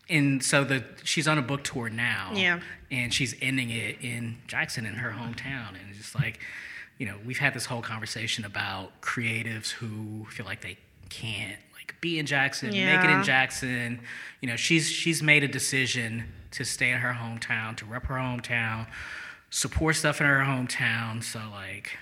and 0.09 0.42
so 0.42 0.64
the 0.64 0.85
she's 1.05 1.27
on 1.27 1.38
a 1.38 1.42
book 1.42 1.64
tour 1.64 1.88
now. 1.88 2.33
Yeah. 2.35 2.61
And 2.90 3.14
she's 3.14 3.35
ending 3.40 3.71
it 3.71 3.97
in 4.03 4.38
Jackson 4.47 4.85
in 4.85 4.95
her 4.95 5.11
hometown. 5.11 5.71
And 5.71 5.88
it's 5.90 5.99
just 5.99 6.14
like, 6.14 6.40
you 6.99 7.07
know, 7.07 7.16
we've 7.25 7.38
had 7.38 7.55
this 7.55 7.66
whole 7.66 7.83
conversation 7.83 8.45
about 8.45 9.01
creatives 9.01 9.71
who 9.71 10.27
feel 10.31 10.47
like 10.47 10.61
they 10.61 10.77
can't 11.09 11.59
like 11.75 12.01
be 12.01 12.19
in 12.19 12.27
Jackson, 12.27 12.71
make 12.71 13.05
it 13.05 13.11
in 13.11 13.23
Jackson. 13.23 14.01
You 14.40 14.49
know, 14.49 14.57
she's 14.57 14.88
she's 14.88 15.23
made 15.23 15.45
a 15.45 15.49
decision 15.49 16.25
to 16.53 16.65
stay 16.65 16.91
in 16.91 16.99
her 16.99 17.13
hometown, 17.13 17.77
to 17.77 17.85
rep 17.85 18.07
her 18.07 18.15
hometown, 18.15 18.87
support 19.51 19.97
stuff 19.97 20.21
in 20.21 20.27
her 20.27 20.41
hometown. 20.41 21.23
So 21.23 21.41
like 21.53 21.97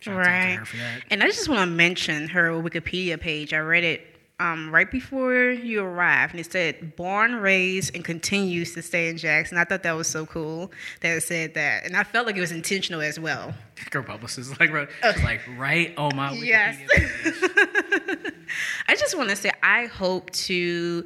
shout 0.00 0.18
out 0.20 0.24
to 0.24 0.30
right. 0.30 0.54
her 0.58 0.64
for 0.64 0.76
that. 0.78 1.02
And 1.10 1.22
I 1.22 1.26
just 1.26 1.48
want 1.48 1.60
to 1.60 1.66
mention 1.66 2.28
her 2.28 2.50
Wikipedia 2.50 3.20
page. 3.20 3.52
I 3.52 3.58
read 3.58 3.84
it 3.84 4.06
um, 4.40 4.72
right 4.72 4.88
before 4.88 5.34
you 5.50 5.82
arrived, 5.82 6.32
and 6.32 6.38
it 6.40 6.50
said 6.52 6.94
born, 6.94 7.34
raised, 7.34 7.94
and 7.96 8.04
continues 8.04 8.72
to 8.74 8.82
stay 8.82 9.08
in 9.08 9.16
Jackson. 9.16 9.58
I 9.58 9.64
thought 9.64 9.82
that 9.82 9.96
was 9.96 10.06
so 10.06 10.26
cool 10.26 10.70
that 11.00 11.16
it 11.16 11.22
said 11.24 11.54
that, 11.54 11.84
and 11.84 11.96
I 11.96 12.04
felt 12.04 12.24
like 12.26 12.36
it 12.36 12.40
was 12.40 12.52
intentional 12.52 13.00
as 13.00 13.18
well. 13.18 13.52
Her 13.92 14.02
publicist 14.02 14.58
like 14.60 14.70
wrote, 14.70 14.90
like 15.24 15.40
right 15.56 15.92
on 15.96 16.14
my 16.14 16.30
Wikipedia 16.34 16.46
Yes. 16.46 16.78
page. 16.88 18.32
I 18.88 18.94
just 18.94 19.16
want 19.16 19.28
to 19.30 19.36
say 19.36 19.50
I 19.60 19.86
hope 19.86 20.30
to 20.30 21.04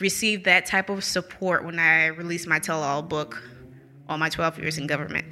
receive 0.00 0.44
that 0.44 0.66
type 0.66 0.88
of 0.88 1.04
support 1.04 1.64
when 1.64 1.78
I 1.78 2.06
released 2.06 2.46
my 2.46 2.58
tell-all 2.58 3.02
book 3.02 3.42
on 4.08 4.18
my 4.18 4.28
12 4.28 4.58
years 4.58 4.78
in 4.78 4.86
government. 4.86 5.26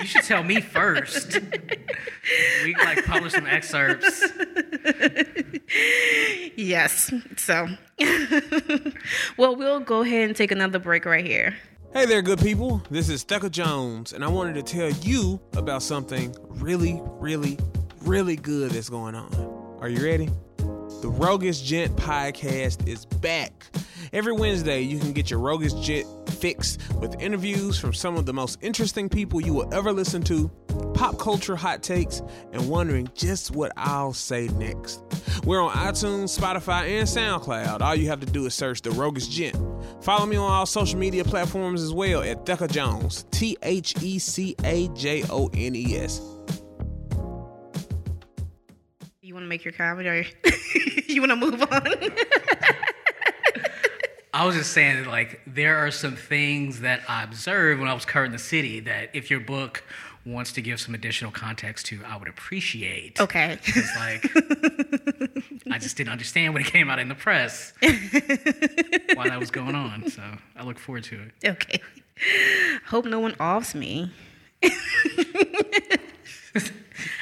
You 0.00 0.06
should 0.06 0.24
tell 0.24 0.42
me 0.42 0.60
first. 0.60 1.38
we 2.64 2.74
like 2.76 3.04
publish 3.04 3.34
some 3.34 3.46
excerpts. 3.46 4.24
yes. 6.56 7.12
So, 7.36 7.68
well, 9.36 9.56
we'll 9.56 9.80
go 9.80 10.00
ahead 10.00 10.28
and 10.28 10.36
take 10.36 10.52
another 10.52 10.78
break 10.78 11.04
right 11.04 11.24
here. 11.24 11.54
Hey 11.92 12.06
there, 12.06 12.22
good 12.22 12.38
people. 12.38 12.82
This 12.90 13.08
is 13.08 13.24
Theca 13.24 13.50
Jones, 13.50 14.12
and 14.12 14.24
I 14.24 14.28
wanted 14.28 14.54
to 14.54 14.62
tell 14.62 14.90
you 15.02 15.40
about 15.54 15.82
something 15.82 16.34
really, 16.48 17.00
really, 17.18 17.58
really 18.02 18.36
good 18.36 18.70
that's 18.70 18.88
going 18.88 19.14
on. 19.14 19.78
Are 19.80 19.88
you 19.88 20.04
ready? 20.04 20.30
The 21.00 21.08
Roguish 21.08 21.62
Gent 21.62 21.96
podcast 21.96 22.86
is 22.86 23.06
back. 23.06 23.64
Every 24.12 24.34
Wednesday, 24.34 24.82
you 24.82 24.98
can 24.98 25.12
get 25.12 25.30
your 25.30 25.38
Roguish 25.38 25.72
Gent 25.74 26.06
fix 26.28 26.76
with 27.00 27.18
interviews 27.20 27.78
from 27.78 27.94
some 27.94 28.18
of 28.18 28.26
the 28.26 28.34
most 28.34 28.58
interesting 28.60 29.08
people 29.08 29.40
you 29.40 29.54
will 29.54 29.72
ever 29.72 29.92
listen 29.92 30.20
to, 30.24 30.48
pop 30.92 31.18
culture 31.18 31.56
hot 31.56 31.82
takes, 31.82 32.20
and 32.52 32.68
wondering 32.68 33.08
just 33.14 33.50
what 33.50 33.72
I'll 33.78 34.12
say 34.12 34.48
next. 34.48 35.00
We're 35.44 35.62
on 35.62 35.70
iTunes, 35.70 36.38
Spotify, 36.38 36.98
and 36.98 37.08
SoundCloud. 37.08 37.80
All 37.80 37.94
you 37.94 38.08
have 38.08 38.20
to 38.20 38.26
do 38.26 38.44
is 38.44 38.54
search 38.54 38.82
The 38.82 38.90
Roguish 38.90 39.28
Gent. 39.28 39.56
Follow 40.02 40.26
me 40.26 40.36
on 40.36 40.50
all 40.50 40.66
social 40.66 40.98
media 40.98 41.24
platforms 41.24 41.82
as 41.82 41.94
well 41.94 42.22
at 42.22 42.44
Theca 42.44 42.70
Jones, 42.70 43.24
T 43.30 43.56
H 43.62 43.94
E 44.02 44.18
C 44.18 44.54
A 44.64 44.88
J 44.88 45.24
O 45.30 45.48
N 45.54 45.74
E 45.74 45.96
S. 45.96 46.20
You 49.22 49.34
want 49.34 49.44
to 49.44 49.48
make 49.48 49.64
your 49.64 49.72
comment 49.72 50.08
or 50.08 50.24
you 51.08 51.20
want 51.20 51.30
to 51.30 51.36
move 51.36 51.62
on? 51.62 51.86
I 54.32 54.46
was 54.46 54.54
just 54.54 54.72
saying 54.72 55.02
that 55.02 55.10
like 55.10 55.40
there 55.46 55.76
are 55.78 55.90
some 55.90 56.14
things 56.16 56.80
that 56.80 57.00
I 57.08 57.24
observed 57.24 57.80
when 57.80 57.88
I 57.88 57.94
was 57.94 58.04
covering 58.04 58.32
the 58.32 58.38
city 58.38 58.80
that 58.80 59.10
if 59.12 59.28
your 59.30 59.40
book 59.40 59.82
wants 60.24 60.52
to 60.52 60.62
give 60.62 60.78
some 60.80 60.94
additional 60.94 61.32
context 61.32 61.86
to, 61.86 62.00
I 62.06 62.16
would 62.16 62.28
appreciate. 62.28 63.20
okay. 63.20 63.58
It's 63.66 63.96
like 63.96 64.24
I 65.70 65.78
just 65.78 65.96
didn't 65.96 66.10
understand 66.10 66.54
when 66.54 66.62
it 66.62 66.68
came 66.68 66.88
out 66.90 66.98
in 66.98 67.08
the 67.08 67.14
press 67.14 67.72
why 67.80 69.28
that 69.28 69.38
was 69.40 69.50
going 69.50 69.74
on. 69.74 70.08
So 70.10 70.22
I 70.56 70.64
look 70.64 70.78
forward 70.78 71.04
to 71.04 71.20
it. 71.22 71.48
Okay. 71.48 71.80
Hope 72.86 73.06
no 73.06 73.18
one 73.18 73.34
offs 73.40 73.74
me. 73.74 74.12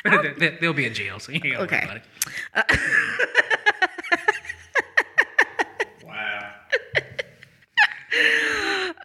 They- 0.05 0.57
They'll 0.61 0.73
be 0.73 0.87
in 0.87 0.95
jail, 0.95 1.19
so 1.21 1.33
you 1.33 1.41
ain't 1.43 1.53
gotta 1.53 1.65
Okay. 1.65 1.87
worry 1.87 2.03
about 2.55 2.71
it. 2.71 2.81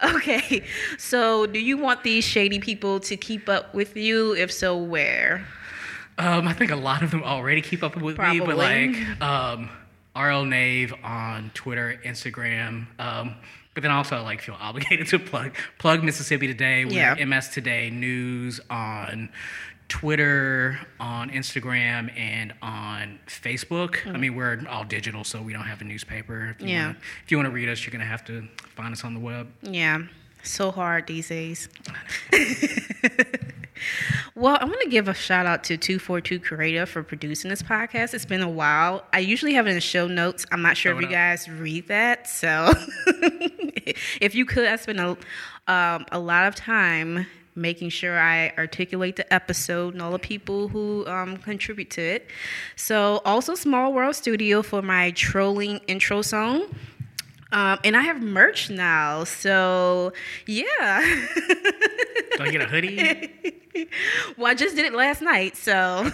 Okay. 0.02 0.64
So, 0.98 1.46
do 1.46 1.58
you 1.58 1.76
want 1.76 2.02
these 2.02 2.24
shady 2.24 2.58
people 2.58 3.00
to 3.00 3.16
keep 3.16 3.48
up 3.48 3.74
with 3.74 3.96
you? 3.96 4.34
If 4.34 4.50
so, 4.52 4.76
where? 4.76 5.46
Um, 6.18 6.46
I 6.48 6.52
think 6.52 6.70
a 6.70 6.76
lot 6.76 7.02
of 7.02 7.10
them 7.10 7.22
already 7.22 7.60
keep 7.60 7.82
up 7.82 7.96
with 7.96 8.18
me, 8.18 8.38
but 8.40 8.56
Probably. 8.56 8.88
like, 8.94 9.20
um, 9.22 9.68
RL 10.16 10.44
Nave 10.44 10.94
on 11.02 11.50
Twitter, 11.54 12.00
Instagram. 12.04 12.86
Um, 12.98 13.34
but 13.74 13.82
then 13.82 13.90
also 13.90 14.22
like 14.22 14.40
feel 14.40 14.56
obligated 14.60 15.06
to 15.08 15.18
plug 15.18 15.54
plug 15.78 16.04
Mississippi 16.04 16.46
Today. 16.46 16.84
Yeah. 16.84 17.22
MS 17.24 17.48
Today 17.48 17.90
News 17.90 18.60
on 18.70 19.30
Twitter, 19.88 20.78
on 20.98 21.30
Instagram, 21.30 22.10
and 22.18 22.52
on 22.62 23.18
Facebook. 23.26 24.06
I 24.12 24.16
mean, 24.16 24.34
we're 24.34 24.62
all 24.68 24.84
digital, 24.84 25.24
so 25.24 25.40
we 25.42 25.52
don't 25.52 25.64
have 25.66 25.80
a 25.80 25.84
newspaper. 25.84 26.54
If 26.58 26.62
you 26.66 26.68
Yeah. 26.74 26.86
Wanna, 26.86 26.98
if 27.24 27.30
you 27.30 27.36
want 27.36 27.46
to 27.48 27.52
read 27.52 27.68
us, 27.68 27.84
you're 27.84 27.92
gonna 27.92 28.04
have 28.04 28.24
to 28.26 28.48
find 28.76 28.92
us 28.92 29.04
on 29.04 29.14
the 29.14 29.20
web. 29.20 29.48
Yeah, 29.62 30.02
so 30.42 30.70
hard 30.70 31.06
these 31.06 31.28
days. 31.28 31.68
well, 34.34 34.56
I 34.60 34.64
want 34.64 34.80
to 34.82 34.88
give 34.88 35.08
a 35.08 35.14
shout 35.14 35.46
out 35.46 35.64
to 35.64 35.76
242 35.76 36.40
Creative 36.40 36.88
for 36.88 37.02
producing 37.02 37.48
this 37.50 37.62
podcast. 37.62 38.14
It's 38.14 38.24
been 38.24 38.42
a 38.42 38.48
while. 38.48 39.04
I 39.12 39.18
usually 39.20 39.54
have 39.54 39.66
it 39.66 39.70
in 39.70 39.74
the 39.76 39.80
show 39.80 40.06
notes. 40.06 40.46
I'm 40.50 40.62
not 40.62 40.76
sure 40.76 40.92
if 40.94 41.00
you 41.00 41.06
up. 41.06 41.12
guys 41.12 41.48
read 41.48 41.88
that. 41.88 42.28
So 42.28 42.72
if 44.20 44.34
you 44.34 44.44
could, 44.46 44.66
I 44.66 44.76
spend 44.76 45.00
a, 45.00 45.10
um, 45.72 46.06
a 46.12 46.18
lot 46.18 46.46
of 46.46 46.54
time 46.54 47.26
making 47.54 47.90
sure 47.90 48.18
I 48.18 48.52
articulate 48.58 49.16
the 49.16 49.32
episode 49.32 49.94
and 49.94 50.02
all 50.02 50.12
the 50.12 50.18
people 50.18 50.68
who 50.68 51.06
um, 51.06 51.36
contribute 51.36 51.90
to 51.90 52.02
it. 52.02 52.30
So 52.76 53.20
also 53.24 53.54
Small 53.54 53.92
World 53.92 54.16
Studio 54.16 54.62
for 54.62 54.82
my 54.82 55.10
trolling 55.12 55.78
intro 55.86 56.22
song. 56.22 56.66
Um, 57.52 57.78
and 57.84 57.96
I 57.96 58.00
have 58.00 58.20
merch 58.20 58.68
now, 58.68 59.22
so 59.22 60.12
yeah. 60.46 61.00
Do 62.36 62.42
I 62.42 62.50
get 62.50 62.62
a 62.62 62.66
hoodie? 62.66 63.88
well, 64.36 64.48
I 64.48 64.54
just 64.54 64.74
did 64.74 64.86
it 64.86 64.92
last 64.92 65.22
night, 65.22 65.56
so. 65.56 66.10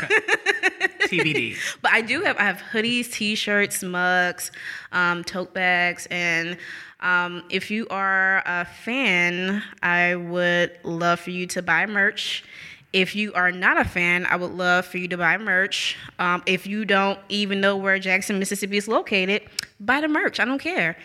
TBD. 1.11 1.57
But 1.83 1.93
I 1.93 2.03
do 2.03 2.21
have 2.23 2.37
I 2.37 2.43
have 2.43 2.63
hoodies, 2.73 3.11
t-shirts, 3.11 3.83
mugs, 3.83 4.51
um, 4.93 5.25
tote 5.25 5.55
bags, 5.55 6.07
and 6.11 6.59
um, 7.01 7.45
if 7.51 7.71
you 7.71 7.87
are 7.89 8.43
a 8.45 8.65
fan, 8.65 9.63
I 9.83 10.15
would 10.15 10.79
love 10.85 11.21
for 11.21 11.31
you 11.31 11.47
to 11.49 11.63
buy 11.63 11.87
merch. 11.87 12.45
If 12.93 13.15
you 13.15 13.33
are 13.35 13.53
not 13.53 13.79
a 13.79 13.85
fan, 13.85 14.27
I 14.27 14.35
would 14.35 14.51
love 14.51 14.85
for 14.85 14.99
you 14.99 15.07
to 15.09 15.17
buy 15.17 15.39
merch. 15.39 15.97
Um, 16.19 16.43
if 16.47 16.67
you 16.67 16.85
don't 16.85 17.21
even 17.29 17.61
know 17.61 17.77
where 17.77 17.99
Jackson, 18.01 18.39
Mississippi 18.41 18.77
is 18.77 18.89
located, 18.89 19.43
buy 19.79 20.01
the 20.01 20.09
merch. 20.09 20.41
I 20.41 20.45
don't 20.45 20.59
care. 20.59 20.97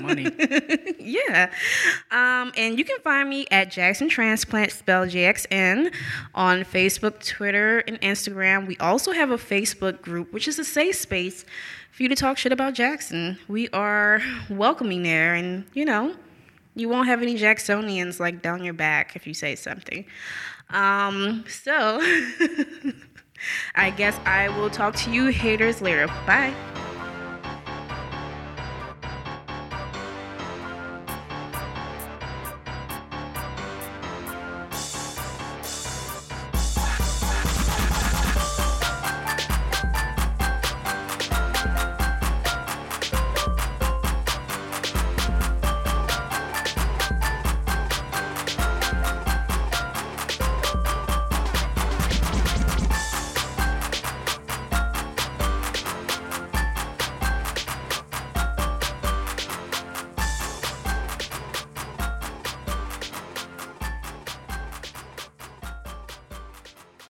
Money. 0.00 0.30
Yeah. 1.06 1.52
Um, 2.10 2.52
and 2.56 2.76
you 2.76 2.84
can 2.84 2.98
find 2.98 3.30
me 3.30 3.46
at 3.52 3.70
Jackson 3.70 4.08
Transplant, 4.08 4.72
spell 4.72 5.06
JXN, 5.06 5.94
on 6.34 6.64
Facebook, 6.64 7.24
Twitter, 7.24 7.78
and 7.86 8.00
Instagram. 8.00 8.66
We 8.66 8.76
also 8.78 9.12
have 9.12 9.30
a 9.30 9.36
Facebook 9.36 10.02
group, 10.02 10.32
which 10.32 10.48
is 10.48 10.58
a 10.58 10.64
safe 10.64 10.96
space 10.96 11.44
for 11.96 12.02
you 12.02 12.10
to 12.10 12.14
talk 12.14 12.36
shit 12.36 12.52
about 12.52 12.74
Jackson. 12.74 13.38
We 13.48 13.70
are 13.70 14.20
welcoming 14.50 15.02
there, 15.02 15.34
and 15.34 15.64
you 15.72 15.86
know, 15.86 16.14
you 16.74 16.90
won't 16.90 17.08
have 17.08 17.22
any 17.22 17.36
Jacksonians 17.36 18.20
like 18.20 18.42
down 18.42 18.62
your 18.62 18.74
back 18.74 19.16
if 19.16 19.26
you 19.26 19.32
say 19.32 19.54
something. 19.54 20.04
Um, 20.68 21.46
so 21.48 21.98
I 23.74 23.90
guess 23.90 24.18
I 24.26 24.50
will 24.58 24.68
talk 24.68 24.94
to 24.96 25.10
you 25.10 25.28
haters 25.28 25.80
later. 25.80 26.06
Bye. 26.26 26.54